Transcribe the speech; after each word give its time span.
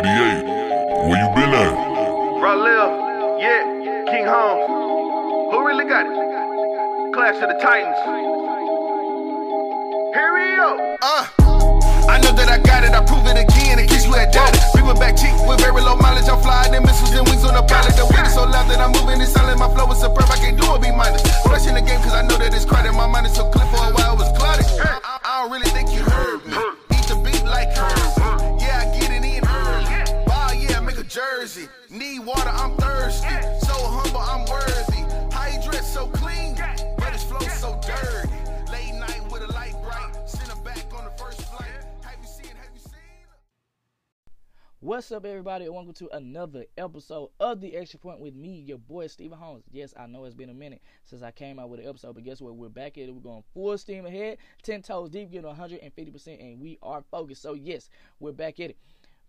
88, 0.00 0.08
where 1.12 1.20
you 1.20 1.28
been 1.36 1.52
at? 1.52 1.76
Raw 2.40 2.56
yeah, 3.36 3.60
King 4.08 4.24
Holmes. 4.24 4.64
Who 5.52 5.60
really 5.60 5.84
got 5.84 6.08
it? 6.08 7.12
Clash 7.12 7.36
of 7.44 7.52
the 7.52 7.60
Titans. 7.60 8.00
Here 10.16 10.32
we 10.32 10.56
go. 10.56 10.96
Uh, 11.04 11.28
I 12.08 12.16
know 12.24 12.32
that 12.32 12.48
I 12.48 12.56
got 12.64 12.80
it, 12.80 12.96
I 12.96 13.04
prove 13.04 13.28
it 13.28 13.44
again 13.44 13.76
in 13.76 13.84
case 13.92 14.08
you 14.08 14.16
had 14.16 14.32
doubted. 14.32 14.64
Reaper 14.72 14.96
back 14.96 15.20
cheek 15.20 15.36
with 15.44 15.60
very 15.60 15.84
low 15.84 16.00
mileage, 16.00 16.32
I'm 16.32 16.40
flying 16.40 16.72
in 16.72 16.80
missiles 16.80 17.12
and 17.12 17.28
wings 17.28 17.44
on 17.44 17.52
the 17.52 17.64
pilot. 17.68 17.92
The 17.92 18.08
wind 18.08 18.24
is 18.24 18.32
so 18.32 18.48
loud 18.48 18.72
that 18.72 18.80
I'm 18.80 18.96
moving, 18.96 19.20
it's 19.20 19.36
silent, 19.36 19.60
my 19.60 19.68
flow 19.68 19.84
is 19.92 20.00
superb, 20.00 20.32
I 20.32 20.40
can't 20.40 20.56
do 20.56 20.64
it, 20.64 20.80
be 20.80 20.96
minded. 20.96 21.20
Rushing 21.44 21.76
the 21.76 21.84
game 21.84 22.00
cause 22.00 22.16
I 22.16 22.24
know 22.24 22.40
that 22.40 22.56
it's 22.56 22.64
crowded, 22.64 22.96
my 22.96 23.04
mind 23.04 23.28
is 23.28 23.36
so 23.36 23.44
clear 23.52 23.68
for 23.68 23.84
a 23.84 23.92
while, 23.92 24.16
it 24.16 24.24
was 24.24 24.32
clouded. 24.32 24.64
I, 24.80 24.96
I, 24.96 25.12
I 25.20 25.30
don't 25.44 25.52
really 25.52 25.68
think 25.76 25.92
you 25.92 26.00
heard 26.08 26.40
me. 26.48 26.69
Water, 32.30 32.50
I'm 32.50 32.76
thirsty. 32.76 33.28
So 33.66 33.74
humble, 33.74 34.20
I'm 34.20 34.44
worthy. 34.46 35.02
How 35.34 35.48
you 35.48 35.60
dress 35.68 35.92
so 35.92 36.06
clean, 36.06 36.54
but 36.96 37.12
his 37.12 37.24
flow 37.24 37.40
so 37.40 37.80
dirty. 37.82 38.32
Late 38.70 38.94
night 38.94 39.22
with 39.32 39.42
a 39.42 39.52
light 39.52 39.74
bright. 39.82 40.28
Send 40.28 40.48
her 40.50 40.62
back 40.62 40.86
on 40.94 41.04
the 41.04 41.10
first 41.22 41.42
flight. 41.42 41.66
Have 42.02 42.18
you 42.22 42.28
seen, 42.28 42.54
have 42.54 42.70
you 42.72 42.80
seen? 42.80 42.92
What's 44.78 45.10
up, 45.10 45.26
everybody, 45.26 45.64
and 45.64 45.74
welcome 45.74 45.92
to 45.94 46.08
another 46.16 46.66
episode 46.78 47.30
of 47.40 47.60
The 47.60 47.74
Extra 47.74 47.98
Point 47.98 48.20
with 48.20 48.36
me, 48.36 48.60
your 48.60 48.78
boy, 48.78 49.08
Stephen 49.08 49.36
Holmes. 49.36 49.64
Yes, 49.72 49.92
I 49.96 50.06
know 50.06 50.24
it's 50.24 50.36
been 50.36 50.50
a 50.50 50.54
minute 50.54 50.82
since 51.02 51.22
I 51.22 51.32
came 51.32 51.58
out 51.58 51.68
with 51.68 51.80
an 51.80 51.88
episode, 51.88 52.14
but 52.14 52.22
guess 52.22 52.40
what? 52.40 52.54
We're 52.54 52.68
back 52.68 52.96
at 52.96 53.08
it. 53.08 53.14
We're 53.14 53.22
going 53.22 53.42
full 53.54 53.76
steam 53.76 54.06
ahead, 54.06 54.38
10 54.62 54.82
toes 54.82 55.10
deep, 55.10 55.32
getting 55.32 55.50
150%, 55.50 56.40
and 56.40 56.60
we 56.60 56.78
are 56.80 57.02
focused. 57.10 57.42
So, 57.42 57.54
yes, 57.54 57.90
we're 58.20 58.30
back 58.30 58.60
at 58.60 58.70
it. 58.70 58.78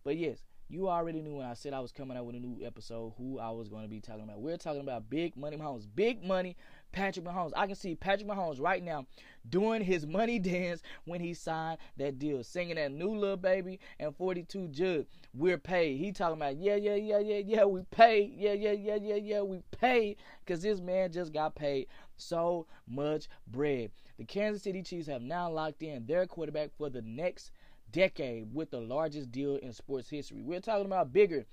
But, 0.04 0.18
yes, 0.18 0.44
you 0.71 0.88
already 0.88 1.21
knew 1.21 1.35
when 1.35 1.45
I 1.45 1.53
said 1.53 1.73
I 1.73 1.81
was 1.81 1.91
coming 1.91 2.16
out 2.16 2.25
with 2.25 2.35
a 2.35 2.39
new 2.39 2.66
episode 2.66 3.14
who 3.17 3.39
I 3.39 3.50
was 3.50 3.67
going 3.67 3.83
to 3.83 3.89
be 3.89 4.00
talking 4.00 4.23
about. 4.23 4.39
We're 4.39 4.55
talking 4.55 4.80
about 4.80 5.09
Big 5.09 5.36
Money 5.36 5.58
Mahomes. 5.58 5.86
Big 5.94 6.23
Money 6.23 6.55
Patrick 6.94 7.25
Mahomes. 7.25 7.52
I 7.58 7.67
can 7.67 7.75
see 7.75 7.94
Patrick 7.94 8.30
Mahomes 8.30 8.61
right 8.61 8.81
now 8.81 9.05
doing 9.50 9.83
his 9.83 10.08
money 10.08 10.39
dance 10.39 10.81
when 11.03 11.19
he 11.19 11.33
signed 11.33 11.78
that 11.97 12.19
deal, 12.19 12.41
singing 12.44 12.75
that 12.75 12.94
new 12.94 13.13
Lil 13.13 13.36
Baby 13.36 13.80
and 14.00 14.16
42 14.16 14.69
Dugg. 14.69 15.05
We're 15.33 15.58
paid. 15.58 15.97
He 15.97 16.13
talking 16.13 16.38
about, 16.38 16.55
yeah, 16.55 16.75
yeah, 16.75 16.95
yeah, 16.95 17.19
yeah, 17.19 17.41
yeah, 17.45 17.66
we 17.66 17.81
paid. 17.91 18.33
Yeah, 18.38 18.53
yeah, 18.53 18.72
yeah, 18.72 18.95
yeah, 18.95 19.16
yeah, 19.16 19.41
we 19.41 19.59
paid. 19.72 20.17
Because 20.45 20.61
this 20.61 20.80
man 20.80 21.11
just 21.11 21.33
got 21.33 21.53
paid 21.53 21.88
so 22.16 22.66
much 22.88 23.28
bread. 23.45 23.91
The 24.17 24.23
Kansas 24.23 24.63
City 24.63 24.83
Chiefs 24.83 25.08
have 25.08 25.22
now 25.22 25.50
locked 25.52 25.83
in 25.83 26.06
their 26.06 26.28
quarterback 26.28 26.69
for 26.78 26.89
the 26.89 27.02
next 27.02 27.52
decade 27.92 28.53
with 28.53 28.72
the 28.72 28.80
largest 28.80 29.31
deal 29.31 29.58
in 29.58 29.73
sports 29.73 30.09
history. 30.09 30.42
We're 30.42 30.61
talking 30.61 30.86
about 30.86 31.14
bigger 31.14 31.45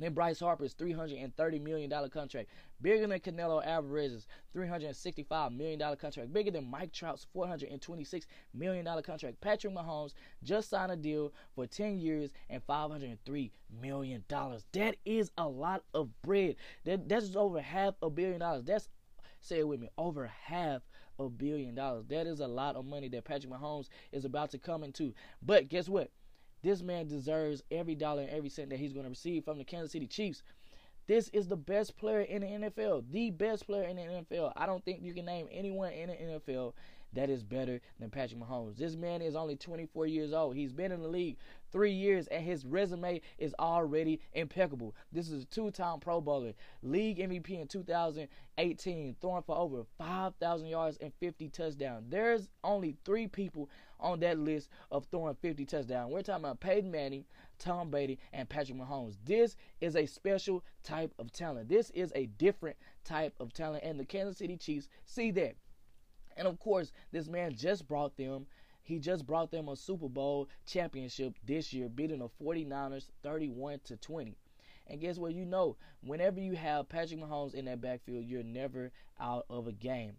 than 0.00 0.14
Bryce 0.14 0.40
Harper's 0.40 0.74
$330 0.74 1.62
million 1.62 1.90
contract, 2.10 2.48
bigger 2.80 3.06
than 3.06 3.20
Canelo 3.20 3.64
Alvarez's 3.64 4.26
$365 4.56 5.56
million 5.56 5.78
contract, 5.96 6.32
bigger 6.32 6.50
than 6.50 6.68
Mike 6.70 6.92
Trout's 6.92 7.26
$426 7.36 8.24
million 8.54 8.84
contract. 9.02 9.40
Patrick 9.40 9.74
Mahomes 9.74 10.14
just 10.42 10.70
signed 10.70 10.90
a 10.90 10.96
deal 10.96 11.32
for 11.54 11.66
10 11.66 11.98
years 11.98 12.30
and 12.48 12.66
$503 12.66 13.50
million. 13.80 14.24
That 14.72 14.96
is 15.04 15.30
a 15.36 15.46
lot 15.46 15.84
of 15.92 16.08
bread. 16.22 16.56
That, 16.84 17.08
that's 17.08 17.36
over 17.36 17.60
half 17.60 17.94
a 18.02 18.08
billion 18.08 18.40
dollars. 18.40 18.64
That's, 18.64 18.88
say 19.40 19.58
it 19.60 19.68
with 19.68 19.80
me, 19.80 19.90
over 19.98 20.26
half 20.26 20.82
a 21.20 21.28
billion 21.28 21.74
dollars. 21.74 22.06
That 22.08 22.26
is 22.26 22.40
a 22.40 22.46
lot 22.46 22.76
of 22.76 22.84
money 22.84 23.08
that 23.08 23.24
Patrick 23.24 23.52
Mahomes 23.52 23.88
is 24.12 24.24
about 24.24 24.50
to 24.50 24.58
come 24.58 24.82
into. 24.82 25.12
But 25.42 25.68
guess 25.68 25.88
what? 25.88 26.10
This 26.62 26.82
man 26.82 27.06
deserves 27.06 27.62
every 27.70 27.94
dollar 27.94 28.22
and 28.22 28.30
every 28.30 28.50
cent 28.50 28.70
that 28.70 28.78
he's 28.78 28.92
going 28.92 29.04
to 29.04 29.10
receive 29.10 29.44
from 29.44 29.58
the 29.58 29.64
Kansas 29.64 29.92
City 29.92 30.06
Chiefs. 30.06 30.42
This 31.06 31.28
is 31.30 31.48
the 31.48 31.56
best 31.56 31.96
player 31.96 32.20
in 32.20 32.42
the 32.42 32.46
NFL, 32.46 33.04
the 33.10 33.30
best 33.30 33.66
player 33.66 33.84
in 33.84 33.96
the 33.96 34.02
NFL. 34.02 34.52
I 34.56 34.66
don't 34.66 34.84
think 34.84 35.02
you 35.02 35.12
can 35.12 35.24
name 35.24 35.48
anyone 35.50 35.92
in 35.92 36.08
the 36.08 36.14
NFL 36.14 36.74
that 37.12 37.30
is 37.30 37.42
better 37.42 37.80
than 37.98 38.10
Patrick 38.10 38.40
Mahomes. 38.40 38.76
This 38.76 38.96
man 38.96 39.22
is 39.22 39.34
only 39.34 39.56
24 39.56 40.06
years 40.06 40.32
old. 40.32 40.54
He's 40.54 40.72
been 40.72 40.92
in 40.92 41.02
the 41.02 41.08
league 41.08 41.36
three 41.72 41.92
years, 41.92 42.26
and 42.28 42.44
his 42.44 42.64
resume 42.64 43.20
is 43.38 43.54
already 43.58 44.20
impeccable. 44.32 44.94
This 45.12 45.28
is 45.28 45.42
a 45.42 45.46
two-time 45.46 46.00
Pro 46.00 46.20
Bowler, 46.20 46.52
league 46.82 47.18
MVP 47.18 47.60
in 47.60 47.66
2018, 47.66 49.16
throwing 49.20 49.42
for 49.42 49.56
over 49.56 49.84
5,000 49.98 50.66
yards 50.66 50.98
and 50.98 51.12
50 51.20 51.48
touchdowns. 51.48 52.04
There's 52.08 52.48
only 52.62 52.96
three 53.04 53.26
people 53.26 53.68
on 53.98 54.20
that 54.20 54.38
list 54.38 54.68
of 54.90 55.06
throwing 55.10 55.34
50 55.34 55.64
touchdowns. 55.66 56.12
We're 56.12 56.22
talking 56.22 56.44
about 56.44 56.60
Peyton 56.60 56.90
Manning, 56.90 57.24
Tom 57.58 57.90
Brady, 57.90 58.18
and 58.32 58.48
Patrick 58.48 58.78
Mahomes. 58.78 59.16
This 59.24 59.56
is 59.80 59.96
a 59.96 60.06
special 60.06 60.64
type 60.82 61.12
of 61.18 61.32
talent. 61.32 61.68
This 61.68 61.90
is 61.90 62.12
a 62.14 62.26
different 62.26 62.76
type 63.04 63.34
of 63.40 63.52
talent, 63.52 63.84
and 63.84 63.98
the 63.98 64.04
Kansas 64.04 64.38
City 64.38 64.56
Chiefs 64.56 64.88
see 65.04 65.30
that. 65.32 65.56
And 66.40 66.48
of 66.48 66.58
course, 66.58 66.90
this 67.12 67.28
man 67.28 67.54
just 67.54 67.86
brought 67.86 68.16
them 68.16 68.46
he 68.82 68.98
just 68.98 69.24
brought 69.24 69.52
them 69.52 69.68
a 69.68 69.76
Super 69.76 70.08
Bowl 70.08 70.48
championship 70.66 71.34
this 71.46 71.72
year, 71.72 71.88
beating 71.88 72.18
the 72.18 72.28
49ers 72.42 73.06
31 73.22 73.78
to 73.84 73.96
20. 73.96 74.36
And 74.88 75.00
guess 75.00 75.16
what? 75.16 75.32
You 75.32 75.44
know, 75.44 75.76
whenever 76.02 76.40
you 76.40 76.56
have 76.56 76.88
Patrick 76.88 77.20
Mahomes 77.20 77.54
in 77.54 77.66
that 77.66 77.80
backfield, 77.80 78.24
you're 78.24 78.42
never 78.42 78.90
out 79.20 79.46
of 79.48 79.68
a 79.68 79.72
game. 79.72 80.14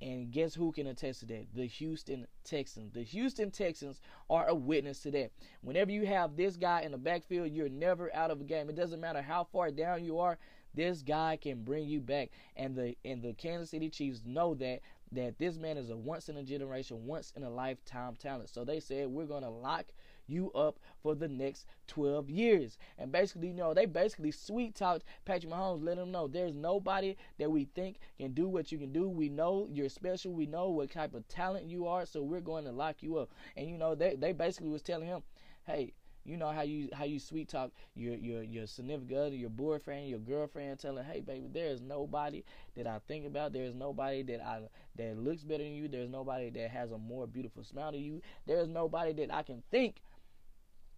And 0.00 0.30
guess 0.30 0.54
who 0.54 0.72
can 0.72 0.86
attest 0.86 1.20
to 1.20 1.26
that? 1.26 1.48
The 1.54 1.66
Houston 1.66 2.26
Texans. 2.42 2.92
The 2.94 3.02
Houston 3.02 3.50
Texans 3.50 4.00
are 4.30 4.46
a 4.46 4.54
witness 4.54 5.02
to 5.02 5.10
that. 5.10 5.32
Whenever 5.60 5.90
you 5.90 6.06
have 6.06 6.36
this 6.36 6.56
guy 6.56 6.80
in 6.80 6.92
the 6.92 6.96
backfield, 6.96 7.50
you're 7.50 7.68
never 7.68 8.14
out 8.14 8.30
of 8.30 8.40
a 8.40 8.44
game. 8.44 8.70
It 8.70 8.76
doesn't 8.76 9.00
matter 9.00 9.20
how 9.20 9.44
far 9.44 9.70
down 9.70 10.06
you 10.06 10.20
are. 10.20 10.38
This 10.72 11.02
guy 11.02 11.36
can 11.36 11.64
bring 11.64 11.88
you 11.88 12.00
back, 12.00 12.30
and 12.56 12.76
the 12.76 12.96
and 13.04 13.20
the 13.20 13.32
Kansas 13.32 13.70
City 13.70 13.90
Chiefs 13.90 14.22
know 14.24 14.54
that 14.54 14.80
that 15.12 15.38
this 15.38 15.56
man 15.56 15.76
is 15.76 15.90
a 15.90 15.96
once 15.96 16.28
in 16.28 16.36
a 16.36 16.42
generation, 16.42 17.06
once 17.06 17.32
in 17.36 17.42
a 17.42 17.50
lifetime 17.50 18.16
talent. 18.16 18.50
So 18.50 18.64
they 18.64 18.80
said 18.80 19.08
we're 19.08 19.26
gonna 19.26 19.50
lock 19.50 19.86
you 20.26 20.50
up 20.52 20.78
for 21.02 21.14
the 21.14 21.28
next 21.28 21.66
12 21.88 22.30
years. 22.30 22.78
And 22.98 23.10
basically, 23.10 23.48
you 23.48 23.54
know, 23.54 23.74
they 23.74 23.86
basically 23.86 24.30
sweet 24.30 24.74
talked 24.74 25.04
Patrick 25.24 25.52
Mahomes, 25.52 25.82
let 25.82 25.98
him 25.98 26.12
know 26.12 26.28
there's 26.28 26.54
nobody 26.54 27.16
that 27.38 27.50
we 27.50 27.64
think 27.64 27.98
can 28.18 28.32
do 28.32 28.48
what 28.48 28.70
you 28.70 28.78
can 28.78 28.92
do. 28.92 29.08
We 29.08 29.28
know 29.28 29.68
you're 29.70 29.88
special. 29.88 30.32
We 30.32 30.46
know 30.46 30.70
what 30.70 30.90
type 30.92 31.14
of 31.14 31.26
talent 31.28 31.66
you 31.66 31.86
are, 31.86 32.06
so 32.06 32.22
we're 32.22 32.40
going 32.40 32.64
to 32.64 32.72
lock 32.72 33.02
you 33.02 33.16
up. 33.18 33.30
And 33.56 33.68
you 33.68 33.76
know, 33.78 33.94
they 33.94 34.14
they 34.14 34.32
basically 34.32 34.68
was 34.68 34.82
telling 34.82 35.08
him, 35.08 35.22
hey, 35.66 35.92
you 36.24 36.36
know 36.36 36.50
how 36.50 36.62
you 36.62 36.88
how 36.92 37.04
you 37.04 37.18
sweet 37.18 37.48
talk 37.48 37.70
your 37.94 38.14
your 38.14 38.42
your 38.42 38.66
significant 38.66 39.18
other, 39.18 39.34
your 39.36 39.50
boyfriend, 39.50 40.08
your 40.08 40.18
girlfriend, 40.18 40.78
telling, 40.78 41.04
"Hey, 41.04 41.20
baby, 41.20 41.48
there 41.52 41.68
is 41.68 41.80
nobody 41.80 42.44
that 42.76 42.86
I 42.86 43.00
think 43.08 43.26
about. 43.26 43.52
There 43.52 43.64
is 43.64 43.74
nobody 43.74 44.22
that 44.24 44.40
I 44.44 44.62
that 44.96 45.18
looks 45.18 45.42
better 45.44 45.64
than 45.64 45.72
you. 45.74 45.88
There's 45.88 46.10
nobody 46.10 46.50
that 46.50 46.70
has 46.70 46.92
a 46.92 46.98
more 46.98 47.26
beautiful 47.26 47.64
smile 47.64 47.92
than 47.92 48.02
you. 48.02 48.20
There 48.46 48.58
is 48.58 48.68
nobody 48.68 49.12
that 49.14 49.34
I 49.34 49.42
can 49.42 49.62
think 49.70 49.96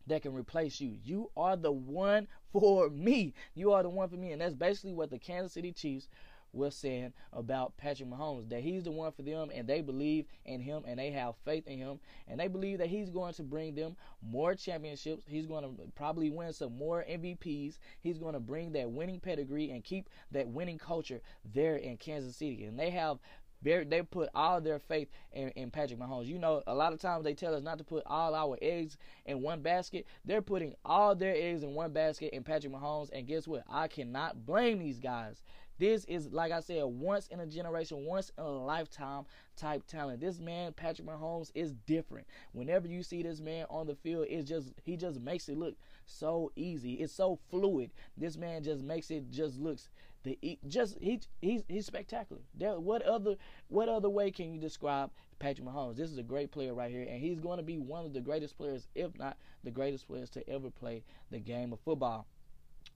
that 0.07 0.23
can 0.23 0.35
replace 0.35 0.81
you. 0.81 0.99
You 1.05 1.31
are 1.37 1.57
the 1.57 1.73
one 1.73 2.27
for 2.53 2.91
me. 2.91 3.35
You 3.55 3.73
are 3.73 3.83
the 3.83 3.89
one 3.91 4.09
for 4.09 4.17
me, 4.17 4.33
and 4.33 4.41
that's 4.41 4.55
basically 4.55 4.93
what 4.95 5.11
the 5.11 5.19
Kansas 5.19 5.53
City 5.53 5.73
Chiefs 5.73 6.09
was 6.53 6.75
saying 6.75 7.13
about 7.33 7.77
Patrick 7.77 8.09
Mahomes 8.09 8.49
that 8.51 8.61
he's 8.61 8.85
the 8.85 8.91
one 8.91 9.13
for 9.13 9.23
them 9.23 9.51
and 9.55 9.67
they 9.67 9.81
believe 9.81 10.27
in 10.45 10.61
him 10.61 10.83
and 10.87 10.99
they 10.99 11.11
have 11.11 11.35
faith 11.45 11.67
in 11.67 11.79
him 11.79 11.99
and 12.29 12.39
they 12.39 12.49
believe 12.49 12.79
that 12.79 12.89
he's 12.89 13.11
going 13.11 13.35
to 13.35 13.43
bring 13.43 13.75
them 13.75 13.97
more 14.23 14.55
championships. 14.55 15.25
He's 15.27 15.47
going 15.47 15.65
to 15.65 15.71
probably 15.95 16.31
win 16.31 16.53
some 16.53 16.77
more 16.77 17.05
MVPs. 17.09 17.79
He's 18.01 18.19
going 18.19 18.35
to 18.35 18.41
bring 18.41 18.73
that 18.73 18.91
winning 18.91 19.21
pedigree 19.21 19.71
and 19.71 19.83
keep 19.83 20.09
that 20.31 20.49
winning 20.49 20.79
culture 20.79 21.21
there 21.55 21.77
in 21.77 21.97
Kansas 21.97 22.37
City. 22.37 22.65
And 22.65 22.79
they 22.79 22.91
have 22.91 23.19
they 23.63 24.03
put 24.11 24.29
all 24.35 24.61
their 24.61 24.79
faith 24.79 25.09
in, 25.33 25.51
in, 25.51 25.71
Patrick 25.71 25.99
Mahomes. 25.99 26.27
You 26.27 26.39
know, 26.39 26.63
a 26.67 26.75
lot 26.75 26.93
of 26.93 27.01
times 27.01 27.25
they 27.25 27.35
tell 27.35 27.55
us 27.55 27.63
not 27.63 27.79
to 27.79 27.85
put 27.85 28.03
all 28.07 28.35
our 28.35 28.59
eggs 28.61 28.97
in 29.25 29.41
one 29.41 29.63
basket. 29.63 30.07
They're 30.25 30.43
putting 30.43 30.75
all 30.85 31.15
their 31.15 31.35
eggs 31.35 31.63
in 31.63 31.75
one 31.75 31.93
basket 31.93 32.35
in 32.35 32.43
Patrick 32.43 32.73
Mahomes. 32.73 33.11
And 33.13 33.27
guess 33.27 33.47
what? 33.47 33.63
I 33.69 33.89
cannot 33.89 34.45
blame 34.45 34.81
these 34.81 34.99
guys. 34.99 35.43
This 35.79 36.05
is, 36.05 36.33
like 36.33 36.53
I 36.53 36.61
said, 36.61 36.85
once 36.85 37.27
in 37.29 37.41
a 37.41 37.47
generation, 37.47 38.05
once 38.05 38.31
in 38.39 38.45
a 38.45 38.49
lifetime 38.49 39.25
type 39.57 39.87
talent. 39.87 40.21
This 40.21 40.39
man, 40.39 40.73
Patrick 40.73 41.09
Mahomes, 41.09 41.51
is 41.55 41.73
different. 41.87 42.27
Whenever 42.53 42.87
you 42.87 43.03
see 43.03 43.23
this 43.23 43.41
man 43.41 43.67
on 43.69 43.87
the 43.87 43.95
field, 43.95 44.27
it's 44.29 44.49
just 44.49 44.73
he 44.85 44.97
just 44.97 45.21
makes 45.21 45.49
it 45.49 45.57
look 45.57 45.77
so 46.07 46.53
easy. 46.57 46.95
It's 46.95 47.13
so 47.13 47.39
fluid. 47.51 47.91
This 48.17 48.37
man 48.37 48.63
just 48.63 48.83
makes 48.83 49.11
it 49.11 49.31
just 49.31 49.59
looks 49.59 49.89
the 50.25 50.39
just 50.69 50.99
he 51.01 51.21
he's 51.41 51.63
he's 51.69 51.87
spectacular. 51.87 52.43
There, 52.55 52.79
what 52.79 53.03
other 53.03 53.37
what 53.69 53.89
other 53.89 54.09
way 54.11 54.31
can 54.31 54.53
you 54.53 54.61
describe 54.61 55.11
Patrick 55.39 55.67
Mahomes? 55.67 55.97
This 55.97 56.11
is 56.11 56.19
a 56.19 56.23
great 56.23 56.53
player 56.53 56.75
right 56.75 56.91
here, 56.91 57.07
and 57.09 57.21
he's 57.21 57.41
going 57.41 57.59
to 57.59 57.65
be 57.65 57.79
one 57.79 58.05
of 58.05 58.13
the 58.13 58.21
greatest 58.21 58.57
players, 58.57 58.87
if 58.95 59.17
not 59.19 59.37
the 59.65 59.71
greatest 59.71 60.07
players 60.07 60.31
to 60.31 60.49
ever 60.49 60.71
play 60.71 61.03
the 61.31 61.41
game 61.41 61.73
of 61.73 61.81
football. 61.81 62.27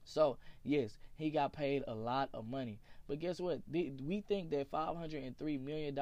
So, 0.06 0.38
yes, 0.64 0.98
he 1.16 1.30
got 1.30 1.52
paid 1.52 1.84
a 1.86 1.94
lot 1.94 2.30
of 2.32 2.48
money. 2.48 2.80
But 3.06 3.18
guess 3.18 3.40
what? 3.40 3.60
We 3.70 4.24
think 4.26 4.50
that 4.50 4.70
$503 4.70 5.58
million 5.58 5.94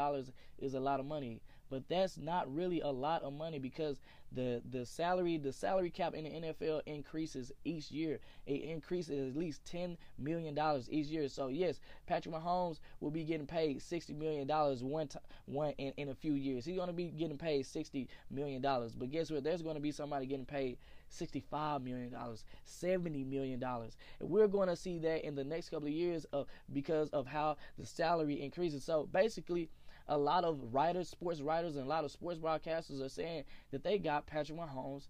is 0.58 0.74
a 0.74 0.80
lot 0.80 1.00
of 1.00 1.06
money. 1.06 1.42
But 1.74 1.88
that's 1.88 2.16
not 2.16 2.54
really 2.54 2.80
a 2.82 2.88
lot 2.88 3.24
of 3.24 3.32
money 3.32 3.58
because 3.58 4.00
the 4.30 4.62
the 4.70 4.86
salary 4.86 5.38
the 5.38 5.52
salary 5.52 5.90
cap 5.90 6.14
in 6.14 6.22
the 6.22 6.30
NFL 6.30 6.82
increases 6.86 7.50
each 7.64 7.90
year. 7.90 8.20
It 8.46 8.62
increases 8.62 9.30
at 9.30 9.36
least 9.36 9.64
ten 9.64 9.98
million 10.16 10.54
dollars 10.54 10.88
each 10.88 11.08
year. 11.08 11.26
So 11.28 11.48
yes, 11.48 11.80
Patrick 12.06 12.32
Mahomes 12.32 12.78
will 13.00 13.10
be 13.10 13.24
getting 13.24 13.48
paid 13.48 13.82
sixty 13.82 14.12
million 14.12 14.46
dollars 14.46 14.84
one 14.84 15.08
time 15.08 15.22
one 15.46 15.72
in, 15.78 15.92
in 15.96 16.10
a 16.10 16.14
few 16.14 16.34
years. 16.34 16.64
He's 16.64 16.76
gonna 16.76 16.92
be 16.92 17.06
getting 17.06 17.38
paid 17.38 17.66
sixty 17.66 18.08
million 18.30 18.62
dollars. 18.62 18.94
But 18.94 19.10
guess 19.10 19.32
what? 19.32 19.42
There's 19.42 19.62
gonna 19.62 19.80
be 19.80 19.90
somebody 19.90 20.26
getting 20.26 20.46
paid 20.46 20.78
$65 21.12 21.84
million, 21.84 22.10
$70 22.10 23.26
million. 23.26 23.62
And 23.62 23.92
we're 24.20 24.48
going 24.48 24.68
to 24.68 24.74
see 24.74 24.98
that 24.98 25.24
in 25.24 25.36
the 25.36 25.44
next 25.44 25.68
couple 25.68 25.86
of 25.86 25.94
years 25.94 26.24
of, 26.32 26.48
because 26.72 27.08
of 27.10 27.24
how 27.24 27.56
the 27.78 27.86
salary 27.86 28.42
increases. 28.42 28.82
So 28.82 29.08
basically, 29.12 29.68
a 30.08 30.18
lot 30.18 30.44
of 30.44 30.74
writers, 30.74 31.08
sports 31.08 31.40
writers, 31.40 31.76
and 31.76 31.86
a 31.86 31.88
lot 31.88 32.04
of 32.04 32.10
sports 32.10 32.38
broadcasters 32.38 33.04
are 33.04 33.08
saying 33.08 33.44
that 33.70 33.82
they 33.82 33.98
got 33.98 34.26
Patrick 34.26 34.58
Mahomes 34.58 35.08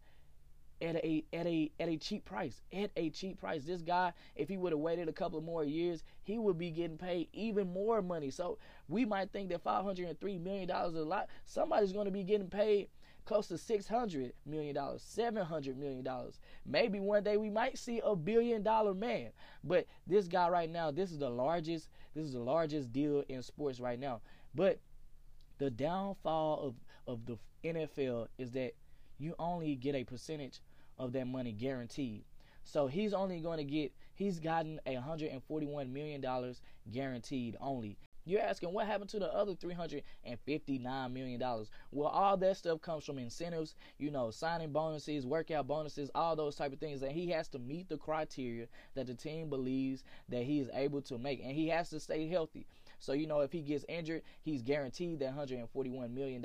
at 0.80 0.96
a 0.96 1.24
at 1.32 1.46
a 1.46 1.70
at 1.80 1.88
a 1.88 1.96
cheap 1.96 2.24
price. 2.24 2.62
At 2.72 2.90
a 2.96 3.10
cheap 3.10 3.40
price. 3.40 3.64
This 3.64 3.82
guy, 3.82 4.12
if 4.36 4.48
he 4.48 4.56
would 4.56 4.72
have 4.72 4.80
waited 4.80 5.08
a 5.08 5.12
couple 5.12 5.40
more 5.40 5.64
years, 5.64 6.02
he 6.22 6.38
would 6.38 6.58
be 6.58 6.70
getting 6.70 6.98
paid 6.98 7.28
even 7.32 7.72
more 7.72 8.02
money. 8.02 8.30
So 8.30 8.58
we 8.88 9.04
might 9.04 9.32
think 9.32 9.48
that 9.50 9.62
five 9.62 9.84
hundred 9.84 10.08
and 10.08 10.20
three 10.20 10.38
million 10.38 10.68
dollars 10.68 10.94
is 10.94 11.00
a 11.00 11.04
lot. 11.04 11.28
Somebody's 11.44 11.92
going 11.92 12.06
to 12.06 12.10
be 12.10 12.24
getting 12.24 12.48
paid 12.48 12.88
close 13.24 13.48
to 13.48 13.56
six 13.56 13.86
hundred 13.86 14.32
million 14.44 14.74
dollars, 14.74 15.02
seven 15.02 15.44
hundred 15.44 15.78
million 15.78 16.04
dollars. 16.04 16.38
Maybe 16.66 17.00
one 17.00 17.22
day 17.22 17.36
we 17.36 17.50
might 17.50 17.78
see 17.78 18.00
a 18.04 18.14
billion 18.14 18.62
dollar 18.62 18.94
man. 18.94 19.30
But 19.62 19.86
this 20.06 20.28
guy 20.28 20.48
right 20.48 20.70
now, 20.70 20.90
this 20.90 21.10
is 21.10 21.18
the 21.18 21.30
largest. 21.30 21.88
This 22.14 22.26
is 22.26 22.32
the 22.32 22.40
largest 22.40 22.92
deal 22.92 23.24
in 23.28 23.42
sports 23.42 23.80
right 23.80 23.98
now. 23.98 24.20
But 24.54 24.78
the 25.58 25.70
downfall 25.70 26.60
of, 26.60 26.74
of 27.12 27.26
the 27.26 27.38
NFL 27.64 28.28
is 28.38 28.52
that 28.52 28.72
you 29.18 29.34
only 29.38 29.74
get 29.76 29.94
a 29.94 30.04
percentage 30.04 30.60
of 30.98 31.12
that 31.12 31.26
money 31.26 31.52
guaranteed. 31.52 32.24
So 32.64 32.86
he's 32.86 33.12
only 33.12 33.40
going 33.40 33.58
to 33.58 33.64
get, 33.64 33.92
he's 34.14 34.40
gotten 34.40 34.80
a 34.86 34.94
$141 34.94 35.90
million 35.90 36.24
guaranteed 36.90 37.56
only. 37.60 37.98
You're 38.26 38.40
asking 38.40 38.72
what 38.72 38.86
happened 38.86 39.10
to 39.10 39.18
the 39.18 39.32
other 39.32 39.52
$359 39.52 41.12
million? 41.12 41.42
Well, 41.90 42.08
all 42.08 42.38
that 42.38 42.56
stuff 42.56 42.80
comes 42.80 43.04
from 43.04 43.18
incentives, 43.18 43.74
you 43.98 44.10
know, 44.10 44.30
signing 44.30 44.72
bonuses, 44.72 45.26
workout 45.26 45.66
bonuses, 45.66 46.10
all 46.14 46.34
those 46.34 46.56
type 46.56 46.72
of 46.72 46.78
things. 46.78 47.02
And 47.02 47.12
he 47.12 47.28
has 47.30 47.48
to 47.48 47.58
meet 47.58 47.90
the 47.90 47.98
criteria 47.98 48.66
that 48.94 49.08
the 49.08 49.14
team 49.14 49.50
believes 49.50 50.04
that 50.30 50.44
he 50.44 50.58
is 50.60 50.70
able 50.72 51.02
to 51.02 51.18
make. 51.18 51.42
And 51.42 51.52
he 51.52 51.68
has 51.68 51.90
to 51.90 52.00
stay 52.00 52.26
healthy. 52.26 52.66
So, 53.04 53.12
you 53.12 53.26
know, 53.26 53.40
if 53.40 53.52
he 53.52 53.60
gets 53.60 53.84
injured, 53.88 54.22
he's 54.42 54.62
guaranteed 54.62 55.18
that 55.20 55.36
$141 55.36 56.10
million, 56.12 56.44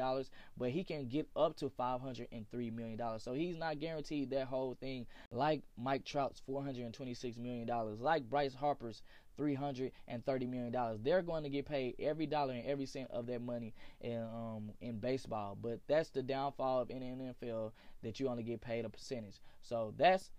but 0.58 0.70
he 0.70 0.84
can 0.84 1.08
get 1.08 1.28
up 1.36 1.56
to 1.58 1.70
$503 1.70 2.74
million. 2.74 3.00
So 3.20 3.34
he's 3.34 3.56
not 3.58 3.80
guaranteed 3.80 4.30
that 4.32 4.48
whole 4.48 4.76
thing 4.80 5.06
like 5.32 5.62
Mike 5.78 6.06
Trout's 6.06 6.42
$426 6.50 7.38
million, 7.38 7.68
like 8.00 8.30
Bryce 8.30 8.54
Harper's 8.54 9.02
$330 9.38 10.50
million. 10.50 10.76
They're 11.02 11.22
going 11.22 11.44
to 11.44 11.50
get 11.50 11.66
paid 11.66 11.96
every 12.00 12.26
dollar 12.26 12.54
and 12.54 12.66
every 12.66 12.86
cent 12.86 13.10
of 13.12 13.26
that 13.28 13.42
money 13.42 13.74
in, 14.02 14.22
um, 14.22 14.72
in 14.82 15.00
baseball. 15.00 15.58
But 15.60 15.80
that's 15.88 16.10
the 16.10 16.22
downfall 16.22 16.82
of 16.82 16.92
NFL 16.92 17.72
that 18.04 18.20
you 18.20 18.28
only 18.28 18.44
get 18.44 18.62
paid 18.62 18.86
a 18.86 18.90
percentage. 18.90 19.40
So 19.62 19.94
that's, 19.98 20.32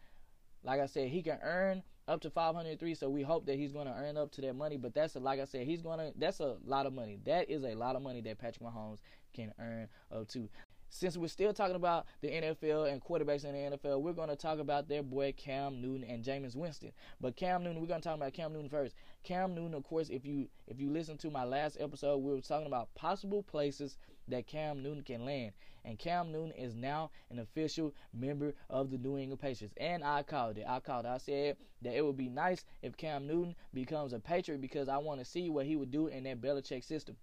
like 0.62 0.80
I 0.80 0.86
said, 0.86 1.08
he 1.08 1.22
can 1.22 1.38
earn 1.42 1.82
up 2.08 2.20
to 2.22 2.30
503 2.30 2.94
so 2.94 3.08
we 3.08 3.22
hope 3.22 3.46
that 3.46 3.56
he's 3.56 3.72
going 3.72 3.86
to 3.86 3.94
earn 3.94 4.16
up 4.16 4.32
to 4.32 4.40
that 4.40 4.54
money 4.54 4.76
but 4.76 4.92
that's 4.92 5.14
a, 5.14 5.20
like 5.20 5.38
i 5.38 5.44
said 5.44 5.64
he's 5.64 5.80
going 5.80 5.98
to 5.98 6.12
that's 6.18 6.40
a 6.40 6.56
lot 6.64 6.84
of 6.84 6.92
money 6.92 7.20
that 7.24 7.48
is 7.48 7.62
a 7.62 7.74
lot 7.74 7.94
of 7.94 8.02
money 8.02 8.20
that 8.20 8.36
patrick 8.36 8.64
mahomes 8.68 8.98
can 9.32 9.52
earn 9.60 9.86
up 10.10 10.26
to 10.26 10.48
since 10.90 11.16
we're 11.16 11.28
still 11.28 11.52
talking 11.52 11.76
about 11.76 12.06
the 12.20 12.28
NFL 12.28 12.92
and 12.92 13.00
quarterbacks 13.00 13.44
in 13.44 13.52
the 13.52 13.76
NFL, 13.76 14.02
we're 14.02 14.12
going 14.12 14.28
to 14.28 14.36
talk 14.36 14.58
about 14.58 14.88
their 14.88 15.04
boy 15.04 15.32
Cam 15.36 15.80
Newton 15.80 16.02
and 16.02 16.24
Jameis 16.24 16.56
Winston. 16.56 16.90
But 17.20 17.36
Cam 17.36 17.62
Newton, 17.62 17.80
we're 17.80 17.86
going 17.86 18.00
to 18.00 18.08
talk 18.08 18.16
about 18.16 18.32
Cam 18.32 18.52
Newton 18.52 18.68
first. 18.68 18.96
Cam 19.22 19.54
Newton, 19.54 19.74
of 19.74 19.84
course, 19.84 20.08
if 20.10 20.26
you 20.26 20.48
if 20.66 20.80
you 20.80 20.90
listen 20.90 21.16
to 21.18 21.30
my 21.30 21.44
last 21.44 21.76
episode, 21.78 22.18
we 22.18 22.32
were 22.32 22.40
talking 22.40 22.66
about 22.66 22.92
possible 22.94 23.42
places 23.42 23.98
that 24.30 24.46
Cam 24.46 24.82
Newton 24.82 25.02
can 25.02 25.24
land. 25.24 25.52
And 25.84 25.98
Cam 25.98 26.30
Newton 26.30 26.52
is 26.52 26.74
now 26.74 27.10
an 27.30 27.38
official 27.38 27.94
member 28.12 28.54
of 28.68 28.90
the 28.90 28.98
New 28.98 29.16
England 29.16 29.40
Patriots. 29.40 29.74
And 29.78 30.04
I 30.04 30.22
called 30.22 30.58
it. 30.58 30.66
I 30.68 30.80
called 30.80 31.06
it. 31.06 31.08
I 31.08 31.18
said 31.18 31.56
that 31.82 31.94
it 31.94 32.04
would 32.04 32.16
be 32.16 32.28
nice 32.28 32.64
if 32.82 32.96
Cam 32.96 33.26
Newton 33.26 33.54
becomes 33.72 34.12
a 34.12 34.20
Patriot 34.20 34.60
because 34.60 34.88
I 34.88 34.98
want 34.98 35.20
to 35.20 35.24
see 35.24 35.48
what 35.48 35.66
he 35.66 35.76
would 35.76 35.90
do 35.90 36.08
in 36.08 36.24
that 36.24 36.40
Belichick 36.40 36.84
system 36.84 37.16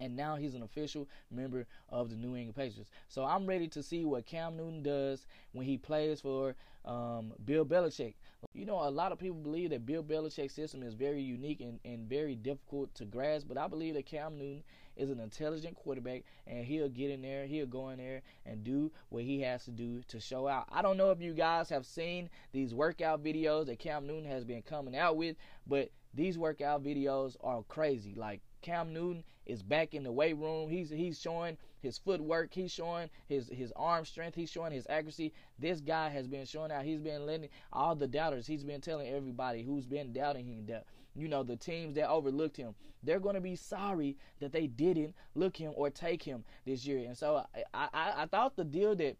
and 0.00 0.16
now 0.16 0.36
he's 0.36 0.54
an 0.54 0.62
official 0.62 1.08
member 1.30 1.66
of 1.88 2.10
the 2.10 2.16
New 2.16 2.36
England 2.36 2.56
Patriots. 2.56 2.90
So 3.08 3.24
I'm 3.24 3.46
ready 3.46 3.68
to 3.68 3.82
see 3.82 4.04
what 4.04 4.26
Cam 4.26 4.56
Newton 4.56 4.82
does 4.82 5.26
when 5.52 5.66
he 5.66 5.78
plays 5.78 6.20
for 6.20 6.54
um, 6.84 7.32
Bill 7.44 7.64
Belichick. 7.64 8.14
You 8.52 8.66
know, 8.66 8.86
a 8.86 8.90
lot 8.90 9.12
of 9.12 9.18
people 9.18 9.36
believe 9.36 9.70
that 9.70 9.86
Bill 9.86 10.02
Belichick's 10.02 10.54
system 10.54 10.82
is 10.82 10.94
very 10.94 11.22
unique 11.22 11.60
and, 11.60 11.80
and 11.84 12.08
very 12.08 12.34
difficult 12.34 12.94
to 12.96 13.04
grasp, 13.04 13.48
but 13.48 13.58
I 13.58 13.68
believe 13.68 13.94
that 13.94 14.06
Cam 14.06 14.38
Newton 14.38 14.62
is 14.96 15.10
an 15.10 15.20
intelligent 15.20 15.76
quarterback 15.76 16.22
and 16.46 16.64
he'll 16.64 16.88
get 16.88 17.10
in 17.10 17.22
there, 17.22 17.46
he'll 17.46 17.66
go 17.66 17.90
in 17.90 17.98
there 17.98 18.22
and 18.46 18.64
do 18.64 18.90
what 19.08 19.24
he 19.24 19.40
has 19.40 19.64
to 19.64 19.70
do 19.70 20.02
to 20.08 20.20
show 20.20 20.46
out. 20.46 20.66
I 20.70 20.82
don't 20.82 20.96
know 20.96 21.10
if 21.10 21.20
you 21.20 21.32
guys 21.32 21.68
have 21.70 21.86
seen 21.86 22.30
these 22.52 22.74
workout 22.74 23.22
videos 23.22 23.66
that 23.66 23.78
Cam 23.78 24.06
Newton 24.06 24.30
has 24.30 24.44
been 24.44 24.62
coming 24.62 24.96
out 24.96 25.16
with, 25.16 25.36
but 25.66 25.90
these 26.14 26.38
workout 26.38 26.82
videos 26.82 27.36
are 27.42 27.62
crazy. 27.64 28.14
Like 28.14 28.40
Cam 28.62 28.92
Newton 28.92 29.24
is 29.46 29.62
back 29.62 29.94
in 29.94 30.04
the 30.04 30.12
weight 30.12 30.36
room. 30.38 30.70
He's 30.70 30.88
he's 30.88 31.20
showing 31.20 31.58
his 31.80 31.98
footwork. 31.98 32.54
He's 32.54 32.72
showing 32.72 33.10
his 33.26 33.48
his 33.48 33.72
arm 33.76 34.04
strength. 34.04 34.34
He's 34.34 34.50
showing 34.50 34.72
his 34.72 34.86
accuracy. 34.88 35.32
This 35.58 35.80
guy 35.80 36.08
has 36.08 36.26
been 36.26 36.46
showing 36.46 36.72
out. 36.72 36.84
He's 36.84 37.00
been 37.00 37.26
letting 37.26 37.50
all 37.72 37.94
the 37.94 38.06
doubters. 38.06 38.46
He's 38.46 38.64
been 38.64 38.80
telling 38.80 39.08
everybody 39.08 39.62
who's 39.62 39.86
been 39.86 40.12
doubting 40.12 40.46
him 40.46 40.66
that 40.66 40.86
you 41.14 41.28
know 41.28 41.42
the 41.42 41.56
teams 41.56 41.94
that 41.94 42.08
overlooked 42.08 42.56
him. 42.56 42.74
They're 43.02 43.20
going 43.20 43.34
to 43.34 43.40
be 43.40 43.56
sorry 43.56 44.16
that 44.40 44.52
they 44.52 44.66
didn't 44.66 45.14
look 45.34 45.56
him 45.56 45.72
or 45.76 45.90
take 45.90 46.22
him 46.22 46.44
this 46.64 46.86
year. 46.86 47.06
And 47.06 47.16
so 47.16 47.44
I 47.72 47.88
I, 47.92 48.12
I 48.22 48.26
thought 48.26 48.56
the 48.56 48.64
deal 48.64 48.94
that 48.96 49.16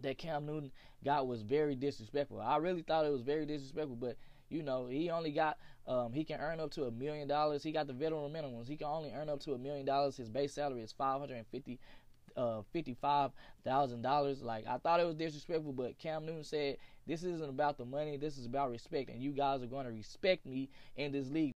that 0.00 0.18
Cam 0.18 0.46
Newton 0.46 0.72
got 1.04 1.26
was 1.26 1.42
very 1.42 1.74
disrespectful. 1.74 2.40
I 2.40 2.56
really 2.56 2.82
thought 2.82 3.06
it 3.06 3.12
was 3.12 3.22
very 3.22 3.46
disrespectful, 3.46 3.96
but 3.96 4.16
you 4.48 4.62
know, 4.62 4.86
he 4.86 5.10
only 5.10 5.32
got 5.32 5.58
um, 5.86 6.12
he 6.12 6.24
can 6.24 6.40
earn 6.40 6.60
up 6.60 6.70
to 6.72 6.84
a 6.84 6.90
million 6.90 7.28
dollars. 7.28 7.62
He 7.62 7.72
got 7.72 7.86
the 7.86 7.92
veteran 7.92 8.32
minimums. 8.32 8.68
He 8.68 8.76
can 8.76 8.86
only 8.86 9.12
earn 9.12 9.28
up 9.28 9.40
to 9.40 9.52
a 9.52 9.58
million 9.58 9.86
dollars. 9.86 10.16
His 10.16 10.28
base 10.28 10.52
salary 10.54 10.82
is 10.82 10.92
five 10.92 11.20
hundred 11.20 11.36
and 11.36 11.46
fifty 11.46 11.78
uh, 12.36 12.62
fifty-five 12.72 13.30
thousand 13.64 14.02
dollars. 14.02 14.42
Like 14.42 14.66
I 14.66 14.78
thought 14.78 15.00
it 15.00 15.06
was 15.06 15.14
disrespectful, 15.14 15.72
but 15.72 15.98
Cam 15.98 16.26
Newton 16.26 16.44
said 16.44 16.76
this 17.06 17.24
isn't 17.24 17.48
about 17.48 17.78
the 17.78 17.84
money. 17.84 18.16
This 18.16 18.38
is 18.38 18.46
about 18.46 18.70
respect, 18.70 19.10
and 19.10 19.22
you 19.22 19.32
guys 19.32 19.62
are 19.62 19.66
going 19.66 19.86
to 19.86 19.92
respect 19.92 20.46
me 20.46 20.68
in 20.96 21.12
this 21.12 21.30
league. 21.30 21.52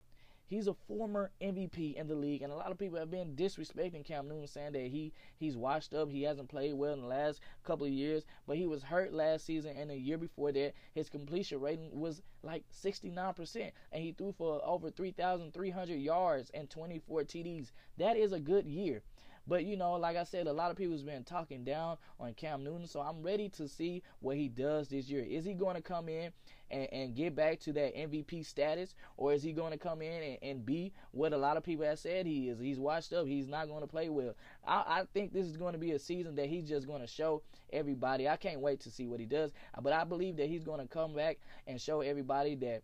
He's 0.46 0.66
a 0.66 0.74
former 0.74 1.30
MVP 1.40 1.94
in 1.94 2.06
the 2.08 2.14
league, 2.14 2.42
and 2.42 2.50
a 2.52 2.56
lot 2.56 2.70
of 2.70 2.78
people 2.78 2.98
have 2.98 3.10
been 3.10 3.36
disrespecting 3.36 4.04
Cam 4.04 4.28
Newton, 4.28 4.46
saying 4.46 4.72
that 4.72 4.86
he 4.88 5.12
he's 5.36 5.56
washed 5.56 5.92
up, 5.94 6.10
he 6.10 6.22
hasn't 6.22 6.48
played 6.48 6.72
well 6.74 6.94
in 6.94 7.02
the 7.02 7.06
last 7.06 7.40
couple 7.64 7.86
of 7.86 7.92
years. 7.92 8.24
But 8.46 8.56
he 8.56 8.66
was 8.66 8.82
hurt 8.82 9.12
last 9.12 9.44
season, 9.44 9.76
and 9.76 9.90
the 9.90 9.96
year 9.96 10.18
before 10.18 10.50
that, 10.52 10.74
his 10.94 11.08
completion 11.10 11.60
rating 11.60 11.98
was 12.00 12.22
like 12.42 12.64
69%, 12.70 13.72
and 13.92 14.02
he 14.02 14.12
threw 14.12 14.32
for 14.32 14.60
over 14.64 14.90
3,300 14.90 15.96
yards 16.00 16.50
and 16.54 16.70
24 16.70 17.24
TDs. 17.24 17.72
That 17.98 18.16
is 18.16 18.32
a 18.32 18.40
good 18.40 18.66
year. 18.66 19.02
But 19.48 19.64
you 19.64 19.76
know, 19.76 19.94
like 19.94 20.16
I 20.16 20.24
said, 20.24 20.46
a 20.46 20.52
lot 20.52 20.70
of 20.70 20.76
people's 20.76 21.02
been 21.02 21.24
talking 21.24 21.64
down 21.64 21.96
on 22.20 22.34
Cam 22.34 22.62
Newton, 22.62 22.86
so 22.86 23.00
I'm 23.00 23.22
ready 23.22 23.48
to 23.50 23.66
see 23.66 24.02
what 24.20 24.36
he 24.36 24.48
does 24.48 24.88
this 24.88 25.08
year. 25.08 25.24
Is 25.24 25.46
he 25.46 25.54
going 25.54 25.74
to 25.74 25.82
come 25.82 26.10
in 26.10 26.32
and, 26.70 26.86
and 26.92 27.16
get 27.16 27.34
back 27.34 27.58
to 27.60 27.72
that 27.72 27.96
MVP 27.96 28.44
status, 28.44 28.94
or 29.16 29.32
is 29.32 29.42
he 29.42 29.52
going 29.52 29.72
to 29.72 29.78
come 29.78 30.02
in 30.02 30.22
and, 30.22 30.38
and 30.42 30.66
be 30.66 30.92
what 31.12 31.32
a 31.32 31.38
lot 31.38 31.56
of 31.56 31.62
people 31.62 31.86
have 31.86 31.98
said 31.98 32.26
he 32.26 32.50
is? 32.50 32.60
He's 32.60 32.78
washed 32.78 33.14
up. 33.14 33.26
He's 33.26 33.48
not 33.48 33.68
going 33.68 33.80
to 33.80 33.86
play 33.86 34.10
well. 34.10 34.34
I, 34.66 34.84
I 34.86 35.02
think 35.14 35.32
this 35.32 35.46
is 35.46 35.56
going 35.56 35.72
to 35.72 35.78
be 35.78 35.92
a 35.92 35.98
season 35.98 36.34
that 36.34 36.46
he's 36.46 36.68
just 36.68 36.86
going 36.86 37.00
to 37.00 37.06
show 37.06 37.42
everybody. 37.72 38.28
I 38.28 38.36
can't 38.36 38.60
wait 38.60 38.80
to 38.80 38.90
see 38.90 39.06
what 39.06 39.18
he 39.18 39.26
does, 39.26 39.50
but 39.80 39.94
I 39.94 40.04
believe 40.04 40.36
that 40.36 40.48
he's 40.48 40.64
going 40.64 40.80
to 40.80 40.86
come 40.86 41.14
back 41.14 41.38
and 41.66 41.80
show 41.80 42.02
everybody 42.02 42.54
that 42.56 42.82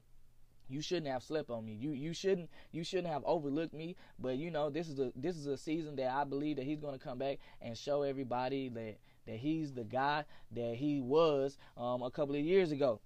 you 0.69 0.81
shouldn't 0.81 1.09
have 1.09 1.23
slept 1.23 1.51
on 1.51 1.65
me. 1.65 1.75
You 1.75 1.93
you 1.93 2.13
shouldn't 2.13 2.51
you 2.73 2.85
shouldn't 2.85 3.13
have 3.13 3.23
overlooked 3.25 3.75
me. 3.75 3.97
But 4.19 4.37
you 4.37 4.51
know 4.51 4.71
this 4.71 4.89
is 4.89 4.99
a 4.99 5.13
this 5.15 5.37
is 5.37 5.47
a 5.47 5.57
season 5.57 5.97
that 5.97 6.11
I 6.11 6.25
believe 6.25 6.57
that 6.57 6.65
he's 6.65 6.81
going 6.81 6.99
to 6.99 7.05
come 7.05 7.19
back 7.19 7.39
and 7.61 7.77
show 7.77 8.03
everybody 8.03 8.69
that 8.71 8.97
that 9.27 9.37
he's 9.37 9.73
the 9.73 9.85
guy 9.85 10.25
that 10.53 10.75
he 10.77 11.01
was 11.01 11.59
um, 11.77 12.03
a 12.03 12.11
couple 12.11 12.35
of 12.35 12.41
years 12.43 12.73
ago. 12.73 13.01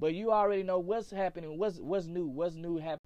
But 0.00 0.14
you 0.14 0.32
already 0.32 0.62
know 0.62 0.78
what's 0.78 1.10
happening. 1.10 1.58
What's 1.58 1.78
what's 1.78 2.06
new? 2.06 2.26
What's 2.26 2.54
new 2.54 2.76
happening? 2.76 3.00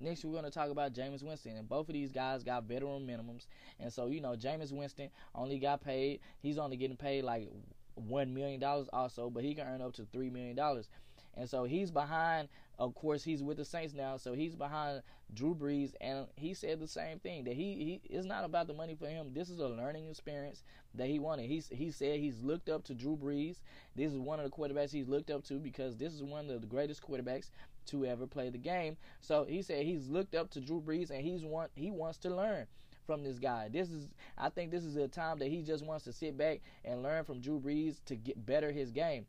Next, 0.00 0.24
we're 0.24 0.32
going 0.32 0.44
to 0.44 0.50
talk 0.50 0.70
about 0.70 0.92
Jameis 0.92 1.22
Winston, 1.22 1.56
and 1.56 1.68
both 1.68 1.88
of 1.88 1.92
these 1.92 2.10
guys 2.10 2.42
got 2.42 2.64
veteran 2.64 3.06
minimums, 3.06 3.46
and 3.78 3.92
so 3.92 4.06
you 4.06 4.20
know 4.20 4.34
Jameis 4.34 4.72
Winston 4.72 5.08
only 5.34 5.58
got 5.58 5.82
paid. 5.82 6.20
He's 6.40 6.58
only 6.58 6.76
getting 6.76 6.96
paid 6.96 7.22
like 7.24 7.48
one 7.94 8.34
million 8.34 8.60
dollars 8.60 8.88
also, 8.92 9.30
but 9.30 9.44
he 9.44 9.54
can 9.54 9.66
earn 9.66 9.80
up 9.80 9.92
to 9.94 10.06
three 10.12 10.30
million 10.30 10.56
dollars. 10.56 10.88
And 11.36 11.48
so 11.48 11.64
he's 11.64 11.90
behind. 11.90 12.48
Of 12.76 12.94
course, 12.96 13.22
he's 13.22 13.40
with 13.42 13.56
the 13.56 13.64
Saints 13.64 13.94
now, 13.94 14.16
so 14.16 14.32
he's 14.32 14.56
behind 14.56 15.02
Drew 15.32 15.54
Brees, 15.54 15.94
and 16.00 16.26
he 16.34 16.54
said 16.54 16.80
the 16.80 16.88
same 16.88 17.20
thing 17.20 17.44
that 17.44 17.54
he 17.54 17.74
he 17.74 18.00
it's 18.10 18.26
not 18.26 18.44
about 18.44 18.66
the 18.66 18.74
money 18.74 18.96
for 18.96 19.06
him. 19.06 19.32
This 19.32 19.48
is 19.48 19.60
a 19.60 19.68
learning 19.68 20.08
experience 20.08 20.64
that 20.94 21.06
he 21.06 21.20
wanted. 21.20 21.46
He 21.46 21.62
he 21.70 21.92
said 21.92 22.18
he's 22.18 22.40
looked 22.42 22.68
up 22.68 22.82
to 22.84 22.94
Drew 22.94 23.16
Brees. 23.16 23.60
This 23.94 24.10
is 24.12 24.18
one 24.18 24.40
of 24.40 24.44
the 24.44 24.50
quarterbacks 24.50 24.90
he's 24.90 25.08
looked 25.08 25.30
up 25.30 25.44
to 25.44 25.54
because 25.60 25.96
this 25.96 26.12
is 26.12 26.22
one 26.22 26.50
of 26.50 26.60
the 26.60 26.66
greatest 26.66 27.00
quarterbacks 27.02 27.50
to 27.86 28.04
ever 28.06 28.26
play 28.26 28.50
the 28.50 28.58
game. 28.58 28.96
So 29.20 29.44
he 29.44 29.62
said 29.62 29.84
he's 29.84 30.08
looked 30.08 30.34
up 30.34 30.50
to 30.50 30.60
Drew 30.60 30.80
Brees, 30.80 31.10
and 31.10 31.20
he's 31.20 31.44
want 31.44 31.70
he 31.76 31.90
wants 31.90 32.18
to 32.18 32.34
learn 32.34 32.66
from 33.06 33.22
this 33.22 33.38
guy. 33.38 33.68
This 33.68 33.90
is 33.90 34.08
I 34.36 34.48
think 34.48 34.70
this 34.70 34.84
is 34.84 34.96
a 34.96 35.08
time 35.08 35.38
that 35.38 35.48
he 35.48 35.62
just 35.62 35.84
wants 35.84 36.04
to 36.04 36.12
sit 36.12 36.36
back 36.36 36.60
and 36.84 37.02
learn 37.02 37.24
from 37.24 37.40
Drew 37.40 37.60
Brees 37.60 38.02
to 38.06 38.16
get 38.16 38.44
better 38.44 38.72
his 38.72 38.90
game. 38.90 39.26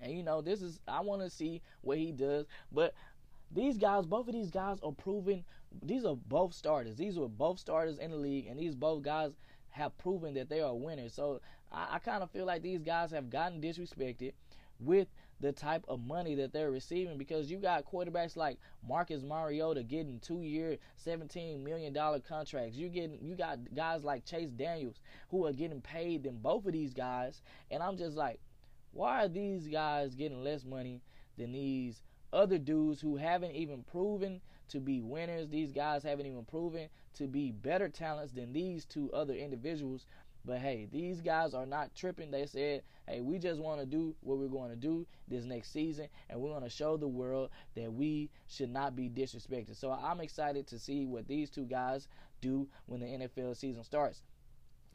And 0.00 0.12
you 0.12 0.22
know, 0.22 0.40
this 0.40 0.62
is 0.62 0.80
I 0.88 1.00
want 1.00 1.22
to 1.22 1.30
see 1.30 1.62
what 1.82 1.98
he 1.98 2.12
does, 2.12 2.46
but 2.72 2.94
these 3.50 3.78
guys, 3.78 4.06
both 4.06 4.26
of 4.28 4.34
these 4.34 4.50
guys 4.50 4.78
are 4.82 4.92
proven. 4.92 5.44
These 5.82 6.04
are 6.04 6.16
both 6.16 6.54
starters. 6.54 6.96
These 6.96 7.18
were 7.18 7.28
both 7.28 7.58
starters 7.58 7.98
in 7.98 8.10
the 8.10 8.16
league, 8.16 8.46
and 8.46 8.58
these 8.58 8.74
both 8.74 9.02
guys 9.02 9.32
have 9.70 9.96
proven 9.98 10.34
that 10.34 10.48
they 10.48 10.60
are 10.60 10.74
winners. 10.74 11.14
So 11.14 11.40
I, 11.72 11.96
I 11.96 11.98
kind 11.98 12.22
of 12.22 12.30
feel 12.30 12.46
like 12.46 12.62
these 12.62 12.82
guys 12.82 13.10
have 13.10 13.30
gotten 13.30 13.60
disrespected 13.60 14.32
with 14.80 15.08
the 15.40 15.52
type 15.52 15.84
of 15.88 16.00
money 16.00 16.34
that 16.36 16.52
they're 16.52 16.70
receiving 16.70 17.18
because 17.18 17.50
you 17.50 17.58
got 17.58 17.84
quarterbacks 17.84 18.36
like 18.36 18.58
Marcus 18.86 19.22
Mariota 19.22 19.82
getting 19.82 20.20
two 20.20 20.42
year 20.42 20.78
seventeen 20.96 21.62
million 21.64 21.92
dollar 21.92 22.20
contracts. 22.20 22.76
You 22.76 22.88
getting 22.88 23.18
you 23.20 23.34
got 23.34 23.58
guys 23.74 24.04
like 24.04 24.24
Chase 24.24 24.50
Daniels 24.50 25.00
who 25.30 25.46
are 25.46 25.52
getting 25.52 25.80
paid 25.80 26.22
than 26.24 26.38
both 26.38 26.66
of 26.66 26.72
these 26.72 26.94
guys. 26.94 27.42
And 27.70 27.82
I'm 27.82 27.96
just 27.96 28.16
like, 28.16 28.40
why 28.94 29.24
are 29.24 29.28
these 29.28 29.68
guys 29.68 30.14
getting 30.14 30.42
less 30.42 30.64
money 30.64 31.02
than 31.36 31.52
these 31.52 32.02
other 32.32 32.58
dudes 32.58 33.00
who 33.00 33.16
haven't 33.16 33.52
even 33.52 33.82
proven 33.82 34.40
to 34.68 34.80
be 34.80 35.02
winners? 35.02 35.48
These 35.48 35.72
guys 35.72 36.02
haven't 36.02 36.26
even 36.26 36.44
proven 36.44 36.88
to 37.14 37.26
be 37.26 37.52
better 37.52 37.88
talents 37.88 38.32
than 38.32 38.52
these 38.52 38.84
two 38.86 39.12
other 39.12 39.34
individuals 39.34 40.06
but 40.44 40.58
hey, 40.58 40.86
these 40.92 41.22
guys 41.22 41.54
are 41.54 41.64
not 41.64 41.94
tripping. 41.94 42.30
They 42.30 42.44
said, 42.44 42.82
hey, 43.08 43.22
we 43.22 43.38
just 43.38 43.60
want 43.60 43.80
to 43.80 43.86
do 43.86 44.14
what 44.20 44.38
we're 44.38 44.48
going 44.48 44.70
to 44.70 44.76
do 44.76 45.06
this 45.26 45.44
next 45.44 45.72
season, 45.72 46.08
and 46.28 46.38
we're 46.38 46.50
going 46.50 46.62
to 46.62 46.68
show 46.68 46.96
the 46.96 47.08
world 47.08 47.48
that 47.74 47.92
we 47.92 48.30
should 48.46 48.70
not 48.70 48.94
be 48.94 49.08
disrespected. 49.08 49.76
So 49.76 49.90
I'm 49.90 50.20
excited 50.20 50.66
to 50.66 50.78
see 50.78 51.06
what 51.06 51.26
these 51.26 51.48
two 51.48 51.64
guys 51.64 52.08
do 52.42 52.68
when 52.86 53.00
the 53.00 53.06
NFL 53.06 53.56
season 53.56 53.84
starts. 53.84 54.22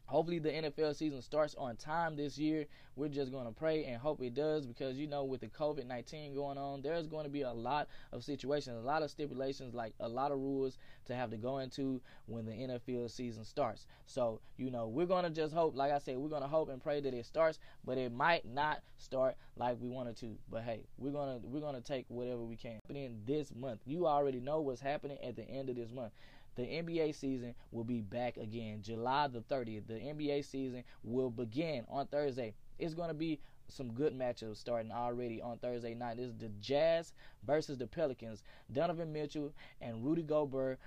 Hopefully, 0.09 0.39
the 0.39 0.49
NFL 0.49 0.95
season 0.95 1.21
starts 1.21 1.53
on 1.53 1.75
time 1.75 2.15
this 2.15 2.35
year. 2.35 2.65
We're 2.95 3.09
just 3.09 3.31
going 3.31 3.45
to 3.45 3.51
pray 3.51 3.85
and 3.85 4.01
hope 4.01 4.23
it 4.23 4.33
does 4.33 4.65
because, 4.65 4.97
you 4.97 5.05
know, 5.05 5.23
with 5.23 5.39
the 5.39 5.49
COVID 5.49 5.85
19 5.85 6.33
going 6.33 6.57
on, 6.57 6.81
there's 6.81 7.05
going 7.05 7.25
to 7.25 7.29
be 7.29 7.43
a 7.43 7.51
lot 7.51 7.87
of 8.11 8.23
situations, 8.23 8.75
a 8.75 8.85
lot 8.85 9.03
of 9.03 9.11
stipulations, 9.11 9.75
like 9.75 9.93
a 9.99 10.09
lot 10.09 10.31
of 10.31 10.39
rules 10.39 10.79
to 11.05 11.15
have 11.15 11.29
to 11.29 11.37
go 11.37 11.59
into 11.59 12.01
when 12.25 12.43
the 12.47 12.51
NFL 12.51 13.11
season 13.11 13.45
starts. 13.45 13.85
So, 14.07 14.41
you 14.57 14.71
know, 14.71 14.87
we're 14.87 15.05
going 15.05 15.25
to 15.25 15.29
just 15.29 15.53
hope, 15.53 15.75
like 15.75 15.91
I 15.91 15.99
said, 15.99 16.17
we're 16.17 16.29
going 16.29 16.41
to 16.41 16.47
hope 16.47 16.69
and 16.69 16.81
pray 16.81 17.01
that 17.01 17.13
it 17.13 17.27
starts, 17.27 17.59
but 17.85 17.99
it 17.99 18.11
might 18.11 18.47
not 18.47 18.81
start 18.97 19.35
like 19.57 19.79
we 19.79 19.89
wanted 19.89 20.17
to. 20.17 20.35
But 20.49 20.63
hey, 20.63 20.87
we're 20.97 21.11
going 21.11 21.39
to 21.39 21.47
we're 21.47 21.61
going 21.61 21.75
to 21.75 21.81
take 21.81 22.05
whatever 22.07 22.41
we 22.43 22.55
can. 22.55 22.79
But 22.87 22.95
in 22.95 23.21
this 23.27 23.53
month, 23.55 23.81
you 23.85 24.07
already 24.07 24.39
know 24.39 24.59
what's 24.59 24.81
happening 24.81 25.19
at 25.23 25.35
the 25.35 25.47
end 25.47 25.69
of 25.69 25.75
this 25.75 25.91
month 25.91 26.13
the 26.55 26.63
NBA 26.63 27.15
season 27.15 27.55
will 27.71 27.83
be 27.83 28.01
back 28.01 28.37
again. 28.37 28.81
July 28.81 29.27
the 29.27 29.41
30th, 29.41 29.87
the 29.87 29.95
NBA 29.95 30.45
season 30.45 30.83
will 31.03 31.29
begin 31.29 31.85
on 31.89 32.07
Thursday. 32.07 32.53
It's 32.77 32.93
going 32.93 33.09
to 33.09 33.13
be 33.13 33.39
some 33.69 33.91
good 33.93 34.17
matchups 34.17 34.57
starting 34.57 34.91
already 34.91 35.41
on 35.41 35.57
Thursday 35.57 35.93
night. 35.93 36.17
This 36.17 36.27
is 36.27 36.37
the 36.37 36.49
Jazz 36.59 37.13
versus 37.45 37.77
the 37.77 37.87
Pelicans. 37.87 38.43
Donovan 38.71 39.13
Mitchell 39.13 39.53
and 39.81 40.03
Rudy 40.03 40.23
Gobert 40.23 40.79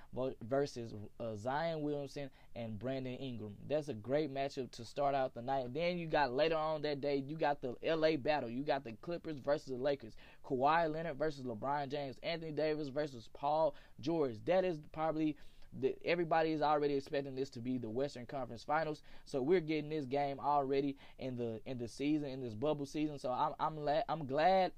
versus 0.43 0.93
uh, 1.19 1.35
Zion 1.35 1.81
Williamson 1.81 2.29
and 2.55 2.77
Brandon 2.77 3.15
Ingram. 3.15 3.55
That's 3.67 3.89
a 3.89 3.93
great 3.93 4.33
matchup 4.33 4.71
to 4.71 4.85
start 4.85 5.15
out 5.15 5.33
the 5.33 5.41
night. 5.41 5.73
Then 5.73 5.97
you 5.97 6.07
got 6.07 6.33
later 6.33 6.55
on 6.55 6.81
that 6.83 7.01
day, 7.01 7.23
you 7.25 7.37
got 7.37 7.61
the 7.61 7.75
LA 7.83 8.17
battle. 8.17 8.49
You 8.49 8.63
got 8.63 8.83
the 8.83 8.93
Clippers 9.01 9.39
versus 9.39 9.67
the 9.67 9.75
Lakers. 9.75 10.15
Kawhi 10.45 10.91
Leonard 10.93 11.17
versus 11.17 11.43
LeBron 11.43 11.89
James. 11.89 12.17
Anthony 12.21 12.51
Davis 12.51 12.89
versus 12.89 13.29
Paul 13.33 13.75
George. 13.99 14.35
That 14.45 14.65
is 14.65 14.77
probably 14.91 15.37
the, 15.79 15.95
everybody 16.05 16.51
is 16.51 16.61
already 16.61 16.95
expecting 16.95 17.35
this 17.35 17.49
to 17.51 17.59
be 17.59 17.77
the 17.77 17.89
Western 17.89 18.25
Conference 18.25 18.63
Finals. 18.63 19.01
So 19.25 19.41
we're 19.41 19.59
getting 19.59 19.89
this 19.89 20.05
game 20.05 20.39
already 20.39 20.97
in 21.19 21.35
the 21.35 21.61
in 21.65 21.77
the 21.77 21.87
season 21.87 22.29
in 22.29 22.41
this 22.41 22.53
bubble 22.53 22.85
season. 22.85 23.17
So 23.19 23.31
I'm 23.31 23.53
I'm 23.59 23.77
la- 23.77 24.03
I'm 24.09 24.25
glad 24.25 24.71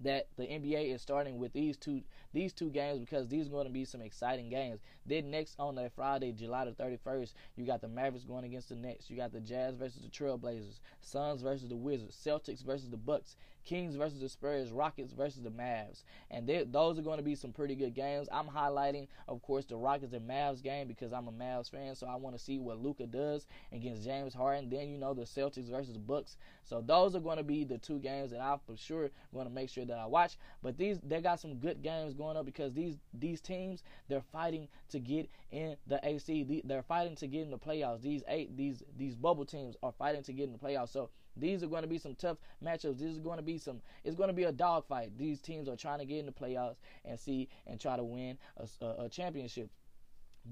that 0.00 0.28
the 0.36 0.44
NBA 0.44 0.94
is 0.94 1.00
starting 1.00 1.38
with 1.38 1.52
these 1.52 1.76
two 1.76 2.02
these 2.32 2.52
two 2.52 2.70
games 2.70 2.98
because 2.98 3.28
these 3.28 3.46
are 3.46 3.50
going 3.50 3.66
to 3.66 3.72
be 3.72 3.84
some 3.84 4.02
exciting 4.02 4.48
games. 4.48 4.80
Then 5.06 5.30
next 5.30 5.56
on 5.58 5.74
that 5.76 5.92
Friday, 5.94 6.32
July 6.32 6.66
the 6.66 6.72
31st, 6.72 7.32
you 7.56 7.64
got 7.64 7.80
the 7.80 7.88
Mavericks 7.88 8.24
going 8.24 8.44
against 8.44 8.68
the 8.68 8.76
Nets. 8.76 9.08
You 9.08 9.16
got 9.16 9.32
the 9.32 9.40
Jazz 9.40 9.74
versus 9.74 10.02
the 10.02 10.08
Trailblazers, 10.08 10.80
Suns 11.00 11.40
versus 11.42 11.68
the 11.68 11.76
Wizards, 11.76 12.16
Celtics 12.22 12.62
versus 12.62 12.90
the 12.90 12.96
Bucks, 12.96 13.36
Kings 13.66 13.96
versus 13.96 14.20
the 14.20 14.28
Spurs, 14.28 14.70
Rockets 14.70 15.12
versus 15.12 15.42
the 15.42 15.50
Mavs. 15.50 16.04
And 16.30 16.48
those 16.72 16.98
are 16.98 17.02
going 17.02 17.18
to 17.18 17.24
be 17.24 17.34
some 17.34 17.52
pretty 17.52 17.74
good 17.74 17.94
games. 17.94 18.28
I'm 18.32 18.46
highlighting, 18.46 19.08
of 19.28 19.42
course, 19.42 19.66
the 19.66 19.76
Rockets 19.76 20.14
and 20.14 20.28
Mavs 20.28 20.62
game 20.62 20.88
because 20.88 21.12
I'm 21.12 21.28
a 21.28 21.32
Mavs 21.32 21.70
fan, 21.70 21.94
so 21.94 22.06
I 22.06 22.14
want 22.16 22.36
to 22.36 22.42
see 22.42 22.58
what 22.58 22.82
Luka 22.82 23.06
does 23.06 23.46
against 23.72 24.04
James 24.04 24.32
Harden. 24.32 24.70
Then 24.70 24.88
you 24.88 24.96
know 24.96 25.12
the 25.12 25.22
Celtics 25.22 25.70
versus 25.70 25.92
the 25.92 25.98
Bucks. 25.98 26.36
So 26.64 26.80
those 26.80 27.14
are 27.14 27.20
going 27.20 27.36
to 27.36 27.44
be 27.44 27.64
the 27.64 27.78
two 27.78 27.98
games 27.98 28.30
that 28.30 28.40
I'm 28.40 28.58
for 28.66 28.76
sure 28.76 29.10
going 29.32 29.46
to 29.46 29.52
make 29.52 29.68
sure 29.68 29.84
that 29.84 29.98
I 29.98 30.06
watch. 30.06 30.36
But 30.62 30.78
these 30.78 30.98
they 31.02 31.20
got 31.20 31.40
some 31.40 31.54
good 31.56 31.82
games 31.82 32.14
going 32.14 32.36
up 32.36 32.46
because 32.46 32.72
these 32.72 32.96
these 33.12 33.40
teams 33.40 33.82
they're 34.08 34.22
fighting 34.32 34.68
to 34.90 34.98
get 34.98 35.28
in 35.50 35.76
the 35.86 36.00
AC. 36.02 36.62
They're 36.64 36.82
fighting 36.82 37.16
to 37.16 37.26
get 37.26 37.42
in 37.42 37.50
the 37.50 37.58
playoffs. 37.58 38.02
These 38.02 38.22
eight 38.28 38.56
these 38.56 38.82
these 38.96 39.14
bubble 39.14 39.44
teams 39.44 39.76
are 39.82 39.92
fighting 39.92 40.22
to 40.24 40.32
get 40.32 40.44
in 40.44 40.52
the 40.52 40.58
playoffs. 40.58 40.90
So 40.90 41.10
these 41.36 41.62
are 41.62 41.66
going 41.66 41.82
to 41.82 41.88
be 41.88 41.98
some 41.98 42.14
tough 42.14 42.38
matchups. 42.64 42.98
This 42.98 43.10
is 43.10 43.18
going 43.18 43.36
to 43.36 43.42
be 43.42 43.58
some. 43.58 43.80
It's 44.04 44.16
going 44.16 44.28
to 44.28 44.34
be 44.34 44.44
a 44.44 44.52
dogfight. 44.52 45.16
These 45.18 45.40
teams 45.40 45.68
are 45.68 45.76
trying 45.76 45.98
to 45.98 46.06
get 46.06 46.18
in 46.18 46.26
the 46.26 46.32
playoffs 46.32 46.76
and 47.04 47.18
see 47.18 47.48
and 47.66 47.80
try 47.80 47.96
to 47.96 48.04
win 48.04 48.38
a, 48.56 48.84
a, 48.84 49.04
a 49.04 49.08
championship. 49.08 49.70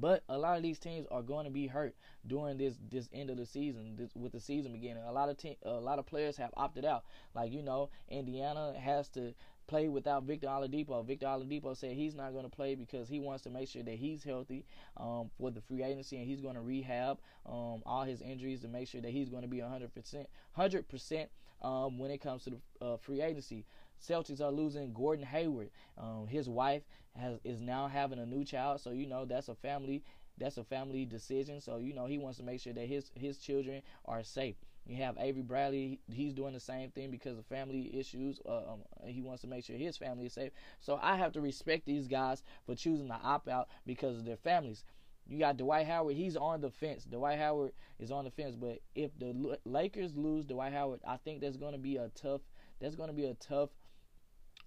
But 0.01 0.25
a 0.29 0.37
lot 0.37 0.57
of 0.57 0.63
these 0.65 0.79
teams 0.79 1.07
are 1.11 1.23
going 1.23 1.45
to 1.45 1.53
be 1.53 1.69
hurt 1.69 1.95
during 2.27 2.59
this 2.59 2.75
this 2.91 3.09
end 3.13 3.31
of 3.31 3.37
the 3.37 3.47
season, 3.47 3.95
this, 3.97 4.11
with 4.15 4.33
the 4.33 4.41
season 4.41 4.73
beginning. 4.73 5.05
A 5.05 5.13
lot 5.13 5.29
of 5.29 5.37
team, 5.37 5.55
a 5.63 5.71
lot 5.71 5.99
of 5.99 6.07
players 6.07 6.37
have 6.37 6.51
opted 6.57 6.85
out. 6.85 7.05
Like 7.33 7.53
you 7.53 7.63
know, 7.63 7.91
Indiana 8.09 8.75
has 8.79 9.09
to 9.11 9.35
play 9.67 9.89
without 9.89 10.25
Victor 10.25 10.47
Oladipo. 10.49 11.05
Victor 11.05 11.27
Oladipo 11.27 11.77
said 11.77 11.93
he's 11.93 12.15
not 12.15 12.33
going 12.33 12.45
to 12.45 12.51
play 12.51 12.75
because 12.75 13.09
he 13.09 13.21
wants 13.21 13.43
to 13.45 13.51
make 13.51 13.69
sure 13.69 13.83
that 13.83 13.95
he's 13.95 14.23
healthy 14.25 14.65
um, 14.97 15.31
for 15.39 15.51
the 15.51 15.61
free 15.61 15.83
agency 15.83 16.17
and 16.17 16.27
he's 16.27 16.41
going 16.41 16.55
to 16.55 16.61
rehab 16.61 17.19
um, 17.47 17.83
all 17.87 18.05
his 18.05 18.21
injuries 18.21 18.61
to 18.63 18.69
make 18.69 18.89
sure 18.89 19.01
that 19.01 19.11
he's 19.11 19.29
going 19.29 19.43
to 19.43 19.49
be 19.49 19.59
100%, 19.59 20.27
100% 20.59 21.27
um, 21.63 21.99
when 21.99 22.11
it 22.11 22.21
comes 22.21 22.45
to 22.45 22.51
the 22.51 22.59
uh, 22.85 22.97
free 22.97 23.21
agency. 23.21 23.65
Celtics 24.03 24.41
are 24.41 24.51
losing 24.51 24.93
Gordon 24.93 25.25
Hayward. 25.25 25.71
Um, 25.97 26.27
his 26.29 26.49
wife 26.49 26.83
has 27.17 27.39
is 27.45 27.61
now 27.61 27.87
having 27.89 28.19
a 28.19 28.27
new 28.27 28.45
child, 28.45 28.81
so 28.81 28.91
you 28.91 29.07
know 29.07 29.25
that's 29.25 29.49
a 29.49 29.55
family 29.55 30.03
that's 30.37 30.59
a 30.59 30.65
family 30.65 31.05
decision. 31.07 31.61
So 31.61 31.79
you 31.79 31.95
know 31.95 32.07
he 32.07 32.19
wants 32.19 32.39
to 32.39 32.45
make 32.45 32.61
sure 32.61 32.73
that 32.73 32.87
his 32.87 33.11
his 33.15 33.39
children 33.39 33.83
are 34.05 34.23
safe. 34.23 34.57
You 34.87 34.97
have 34.97 35.17
Avery 35.19 35.43
Bradley. 35.43 36.01
He's 36.13 36.35
doing 36.35 36.53
the 36.53 36.61
same 36.61 36.91
thing 36.91 37.11
because 37.11 37.39
of 37.39 37.47
family 37.47 37.91
issues. 37.99 38.41
Uh, 38.47 38.73
um, 38.73 38.81
he 39.07 39.23
wants 39.23 39.41
to 39.43 39.49
make 39.49 39.65
sure 39.65 39.77
his 39.77 39.97
family 39.97 40.27
is 40.27 40.35
safe. 40.35 40.53
So 40.81 40.99
I 41.03 41.17
have 41.17 41.33
to 41.33 41.41
respect 41.41 41.87
these 41.87 42.07
guys 42.07 42.43
for 42.67 42.75
choosing 42.75 43.09
to 43.09 43.15
opt 43.15 43.49
out 43.49 43.69
because 43.87 44.19
of 44.19 44.25
their 44.25 44.37
families. 44.37 44.85
You 45.27 45.39
got 45.39 45.57
Dwight 45.57 45.87
Howard. 45.87 46.17
He's 46.17 46.37
on 46.37 46.61
the 46.61 46.71
fence. 46.71 47.05
Dwight 47.05 47.39
Howard 47.39 47.73
is 47.99 48.11
on 48.11 48.25
the 48.25 48.31
fence. 48.31 48.57
But 48.57 48.81
if 48.95 49.19
the 49.19 49.59
Lakers 49.65 50.15
lose 50.17 50.45
Dwight 50.45 50.75
Howard, 50.75 51.01
I 51.07 51.17
think 51.17 51.41
there's 51.41 51.57
going 51.57 51.73
to 51.73 51.79
be 51.79 51.97
a 51.97 52.11
tough. 52.15 52.43
There's 52.79 52.95
going 52.95 53.09
to 53.09 53.15
be 53.15 53.25
a 53.25 53.35
tough 53.35 53.71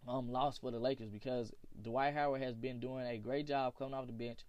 um, 0.07 0.31
loss 0.31 0.57
for 0.57 0.71
the 0.71 0.79
Lakers 0.79 1.09
because 1.09 1.51
Dwight 1.83 2.15
Howard 2.15 2.41
has 2.41 2.55
been 2.55 2.79
doing 2.79 3.05
a 3.05 3.17
great 3.17 3.45
job 3.45 3.73
coming 3.77 3.93
off 3.93 4.07
the 4.07 4.13
bench 4.13 4.39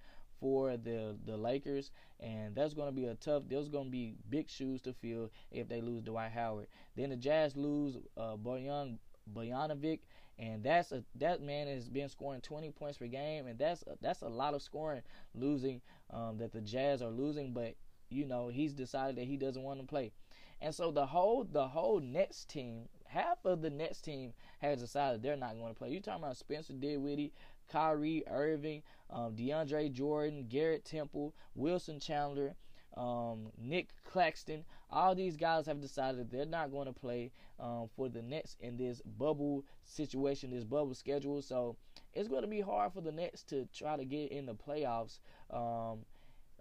for 0.41 0.77
the 0.77 1.17
the 1.27 1.37
Lakers, 1.37 1.91
and 2.21 2.55
that's 2.55 2.75
going 2.75 2.89
to 2.89 2.95
be 2.95 3.07
a 3.07 3.15
tough. 3.15 3.45
There's 3.49 3.69
going 3.69 3.87
to 3.87 3.91
be 3.91 4.15
big 4.29 4.49
shoes 4.49 4.81
to 4.83 4.93
fill 4.93 5.31
if 5.51 5.69
they 5.69 5.81
lose 5.81 6.03
Dwight 6.03 6.33
Howard. 6.33 6.67
Then 6.97 7.11
the 7.11 7.17
Jazz 7.17 7.57
lose 7.57 7.97
uh, 8.17 8.37
Bojan 8.37 8.99
Bogdanovic, 9.33 10.01
and 10.39 10.63
that's 10.63 10.93
a 10.93 11.05
that 11.17 11.43
man 11.43 11.67
has 11.67 11.89
been 11.89 12.09
scoring 12.09 12.41
20 12.41 12.71
points 12.71 12.99
per 12.99 13.07
game, 13.07 13.47
and 13.47 13.59
that's 13.59 13.83
a, 13.83 13.97
that's 14.01 14.23
a 14.23 14.29
lot 14.29 14.55
of 14.55 14.63
scoring 14.63 15.03
losing 15.35 15.81
um, 16.11 16.39
that 16.39 16.53
the 16.53 16.61
Jazz 16.61 17.03
are 17.03 17.11
losing. 17.11 17.53
But 17.53 17.75
you 18.11 18.25
know 18.27 18.49
he's 18.49 18.73
decided 18.73 19.17
that 19.17 19.25
he 19.25 19.37
doesn't 19.37 19.63
want 19.63 19.81
to 19.81 19.87
play, 19.87 20.13
and 20.61 20.75
so 20.75 20.91
the 20.91 21.07
whole 21.07 21.45
the 21.45 21.69
whole 21.69 22.01
Nets 22.01 22.45
team, 22.45 22.89
half 23.07 23.45
of 23.45 23.63
the 23.63 23.71
Nets 23.71 24.01
team 24.01 24.33
has 24.61 24.81
decided 24.81 25.23
they're 25.23 25.37
not 25.37 25.59
going 25.59 25.73
to 25.73 25.79
play. 25.79 25.91
You 25.91 26.01
talking 26.01 26.23
about 26.23 26.37
Spencer 26.37 26.73
Dinwiddie, 26.73 27.33
Kyrie 27.69 28.25
Irving, 28.29 28.83
um, 29.11 29.35
DeAndre 29.35 29.93
Jordan, 29.93 30.47
Garrett 30.49 30.85
Temple, 30.85 31.35
Wilson 31.55 32.01
Chandler, 32.01 32.55
um, 32.97 33.51
Nick 33.59 33.89
Claxton. 34.05 34.65
All 34.91 35.15
these 35.15 35.37
guys 35.37 35.67
have 35.67 35.81
decided 35.81 36.31
they're 36.31 36.47
not 36.47 36.71
going 36.71 36.87
to 36.87 36.93
play 36.93 37.31
um, 37.61 37.89
for 37.95 38.09
the 38.09 38.23
Nets 38.23 38.57
in 38.61 38.77
this 38.77 39.01
bubble 39.03 39.65
situation, 39.85 40.51
this 40.51 40.65
bubble 40.65 40.95
schedule. 40.95 41.43
So 41.43 41.77
it's 42.15 42.29
going 42.29 42.43
to 42.43 42.49
be 42.49 42.61
hard 42.61 42.93
for 42.93 43.01
the 43.01 43.13
Nets 43.13 43.43
to 43.45 43.69
try 43.75 43.97
to 43.97 44.05
get 44.05 44.33
in 44.33 44.47
the 44.47 44.55
playoffs 44.55 45.19
um, 45.51 46.01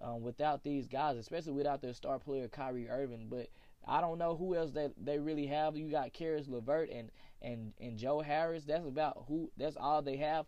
um, 0.02 0.22
without 0.22 0.64
these 0.64 0.88
guys, 0.88 1.18
especially 1.18 1.54
without 1.54 1.82
their 1.82 1.94
star 1.94 2.20
player 2.20 2.48
Kyrie 2.48 2.90
Irving. 2.90 3.28
But 3.30 3.48
I 3.88 4.02
don't 4.02 4.18
know 4.20 4.36
who 4.36 4.56
else 4.56 4.72
that 4.72 4.94
they 5.02 5.18
really 5.18 5.48
have. 5.48 5.78
You 5.78 5.90
got 5.90 6.14
Caris 6.14 6.48
LeVert 6.48 6.90
and 6.90 7.10
and 7.42 7.74
and 7.80 7.98
Joe 7.98 8.20
Harris. 8.20 8.66
That's 8.66 8.86
about 8.86 9.26
who. 9.28 9.50
That's 9.58 9.78
all 9.78 10.02
they 10.02 10.18
have. 10.18 10.46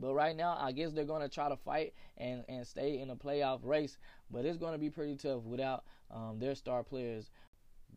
But 0.00 0.14
right 0.14 0.36
now, 0.36 0.56
I 0.60 0.72
guess 0.72 0.92
they're 0.92 1.04
going 1.04 1.22
to 1.22 1.28
try 1.28 1.48
to 1.48 1.56
fight 1.56 1.94
and, 2.16 2.44
and 2.48 2.66
stay 2.66 3.00
in 3.00 3.10
a 3.10 3.16
playoff 3.16 3.60
race. 3.64 3.98
But 4.30 4.44
it's 4.44 4.58
going 4.58 4.72
to 4.72 4.78
be 4.78 4.90
pretty 4.90 5.16
tough 5.16 5.42
without 5.42 5.84
um, 6.10 6.38
their 6.38 6.54
star 6.54 6.82
players. 6.82 7.30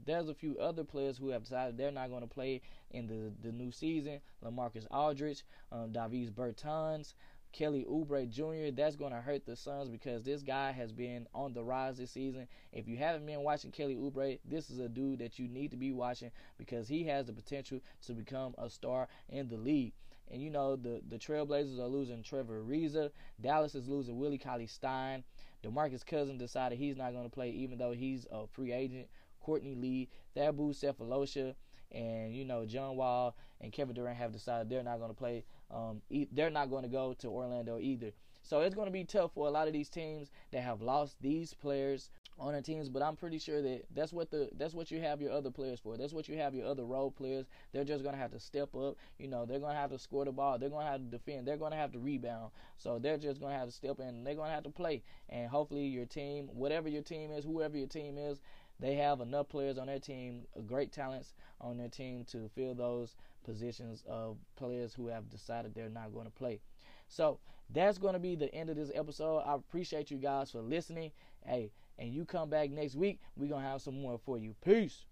There's 0.06 0.30
a 0.30 0.34
few 0.34 0.58
other 0.58 0.84
players 0.84 1.18
who 1.18 1.30
have 1.30 1.44
decided 1.44 1.78
they're 1.78 1.92
not 1.92 2.10
going 2.10 2.22
to 2.22 2.28
play 2.28 2.62
in 2.90 3.08
the, 3.08 3.32
the 3.48 3.54
new 3.54 3.72
season. 3.72 4.20
LaMarcus 4.44 4.88
Aldridge, 4.90 5.44
um, 5.72 5.92
Davis 5.92 6.32
Bertans, 6.32 7.14
Kelly 7.52 7.86
Oubre 7.90 8.28
Jr. 8.30 8.74
That's 8.74 8.96
going 8.96 9.12
to 9.12 9.22
hurt 9.22 9.46
the 9.46 9.56
Suns 9.56 9.90
because 9.90 10.24
this 10.24 10.42
guy 10.42 10.72
has 10.72 10.92
been 10.92 11.28
on 11.36 11.54
the 11.54 11.64
rise 11.64 11.98
this 11.98 12.12
season. 12.12 12.48
If 12.72 12.88
you 12.88 12.98
haven't 12.98 13.26
been 13.26 13.44
watching 13.44 13.72
Kelly 13.72 13.96
Oubre, 13.96 14.40
this 14.46 14.70
is 14.70 14.80
a 14.80 14.88
dude 14.88 15.20
that 15.20 15.38
you 15.38 15.48
need 15.48 15.72
to 15.72 15.78
be 15.78 15.92
watching 15.92 16.32
because 16.58 16.88
he 16.88 17.04
has 17.04 17.26
the 17.26 17.34
potential 17.34 17.82
to 18.08 18.14
become 18.14 18.56
a 18.58 18.70
star 18.70 19.08
in 19.30 19.50
the 19.50 19.58
league. 19.58 19.94
And 20.32 20.42
you 20.42 20.50
know 20.50 20.76
the 20.76 21.02
the 21.10 21.18
Trailblazers 21.18 21.80
are 21.80 21.88
losing 21.88 22.24
Trevor 22.24 22.64
Ariza. 22.64 23.12
Dallas 23.42 23.76
is 23.76 23.88
losing 23.88 24.18
Willie 24.18 24.38
Cauley 24.38 24.68
Stein. 24.68 25.24
DeMarcus 25.64 26.06
Cousins 26.06 26.40
decided 26.40 26.80
he's 26.80 26.98
not 26.98 27.12
going 27.12 27.26
to 27.26 27.30
play 27.30 27.50
even 27.52 27.78
though 27.78 27.92
he's 27.92 28.26
a 28.32 28.48
free 28.48 28.72
agent. 28.72 29.08
Courtney 29.42 29.76
Lee, 29.76 30.10
Thabo 30.36 30.70
Sefolosha, 30.70 31.56
and 31.92 32.34
you 32.34 32.46
know 32.46 32.66
John 32.66 32.96
Wall 32.96 33.36
and 33.60 33.72
Kevin 33.72 33.96
Durant 33.96 34.18
have 34.18 34.32
decided 34.32 34.70
they're 34.70 34.84
not 34.84 34.98
going 34.98 35.12
to 35.12 35.18
play. 35.18 35.44
Um, 35.70 36.02
they're 36.32 36.50
not 36.50 36.70
going 36.70 36.84
to 36.84 36.90
go 36.90 37.14
to 37.20 37.28
Orlando 37.28 37.78
either. 37.80 38.12
So 38.44 38.62
it's 38.62 38.76
going 38.76 38.88
to 38.88 38.92
be 38.92 39.04
tough 39.04 39.34
for 39.34 39.48
a 39.48 39.52
lot 39.52 39.68
of 39.68 39.74
these 39.74 39.90
teams 39.90 40.32
that 40.52 40.62
have 40.62 40.82
lost 40.82 41.16
these 41.22 41.54
players 41.54 42.10
on 42.40 42.54
their 42.54 42.62
teams. 42.62 42.90
But 42.90 43.04
I'm 43.04 43.16
pretty 43.16 43.38
sure 43.38 43.62
that 43.62 43.86
that's 43.94 44.12
what 44.12 44.32
the 44.32 44.50
that's 44.58 44.74
what 44.74 44.92
you 44.92 45.00
have 45.00 45.22
your 45.22 45.32
other 45.32 45.52
players 45.52 45.80
for. 45.80 45.96
That's 45.98 46.14
what 46.14 46.28
you 46.28 46.38
have 46.38 46.56
your 46.56 46.66
other 46.66 46.84
role 46.84 47.12
players. 47.12 47.46
They're 47.72 47.84
just 47.84 48.04
going 48.04 48.16
to 48.16 48.22
have 48.22 48.32
to 48.32 48.40
step 48.40 48.76
up. 48.76 48.98
You 49.20 49.28
know, 49.28 49.46
they're 49.46 49.60
going 49.60 49.74
to 49.74 49.80
have 49.80 49.92
to 49.92 50.00
score 50.00 50.26
the 50.26 50.32
ball. 50.32 50.58
They're 50.58 50.70
going 50.70 50.86
to 50.86 50.92
have 50.92 51.02
to 51.02 51.08
defend. 51.08 51.48
They're 51.48 51.58
going 51.58 51.72
to 51.72 51.78
have 51.78 51.92
to 51.94 52.00
rebound. 52.00 52.52
So 52.78 53.00
they're 53.00 53.18
just 53.18 53.40
going 53.40 53.54
to 53.54 53.60
have 53.60 53.68
to 53.68 53.74
step 53.74 54.00
in. 54.00 54.24
They're 54.24 54.36
going 54.36 54.50
to 54.50 54.56
have 54.56 54.64
to 54.64 54.70
play. 54.70 55.04
And 55.30 55.48
hopefully 55.50 55.86
your 55.86 56.06
team, 56.06 56.50
whatever 56.54 56.90
your 56.90 57.04
team 57.04 57.32
is, 57.32 57.46
whoever 57.46 57.78
your 57.78 57.88
team 57.88 58.18
is, 58.18 58.42
they 58.80 58.96
have 58.96 59.22
enough 59.22 59.48
players 59.48 59.78
on 59.78 59.86
their 59.86 60.00
team, 60.00 60.42
great 60.66 60.92
talents 60.92 61.36
on 61.60 61.78
their 61.78 61.90
team 61.90 62.26
to 62.32 62.50
fill 62.56 62.74
those 62.74 63.16
positions 63.46 64.04
of 64.08 64.38
players 64.56 64.94
who 64.94 65.08
have 65.08 65.30
decided 65.30 65.76
they're 65.76 65.90
not 65.90 66.14
going 66.14 66.26
to 66.26 66.32
play. 66.32 66.60
So 67.08 67.40
that's 67.74 67.98
going 67.98 68.14
to 68.14 68.20
be 68.20 68.36
the 68.36 68.54
end 68.54 68.70
of 68.70 68.76
this 68.76 68.92
episode. 68.94 69.40
I 69.40 69.56
appreciate 69.56 70.12
you 70.12 70.18
guys 70.18 70.52
for 70.52 70.62
listening. 70.62 71.12
Hey, 71.46 71.72
and 71.98 72.14
you 72.14 72.26
come 72.26 72.50
back 72.50 72.70
next 72.72 72.96
week, 72.96 73.20
we're 73.36 73.50
going 73.50 73.64
to 73.64 73.70
have 73.70 73.82
some 73.82 74.02
more 74.02 74.20
for 74.26 74.38
you. 74.38 74.56
Peace. 74.64 75.06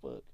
Fuck. 0.00 0.31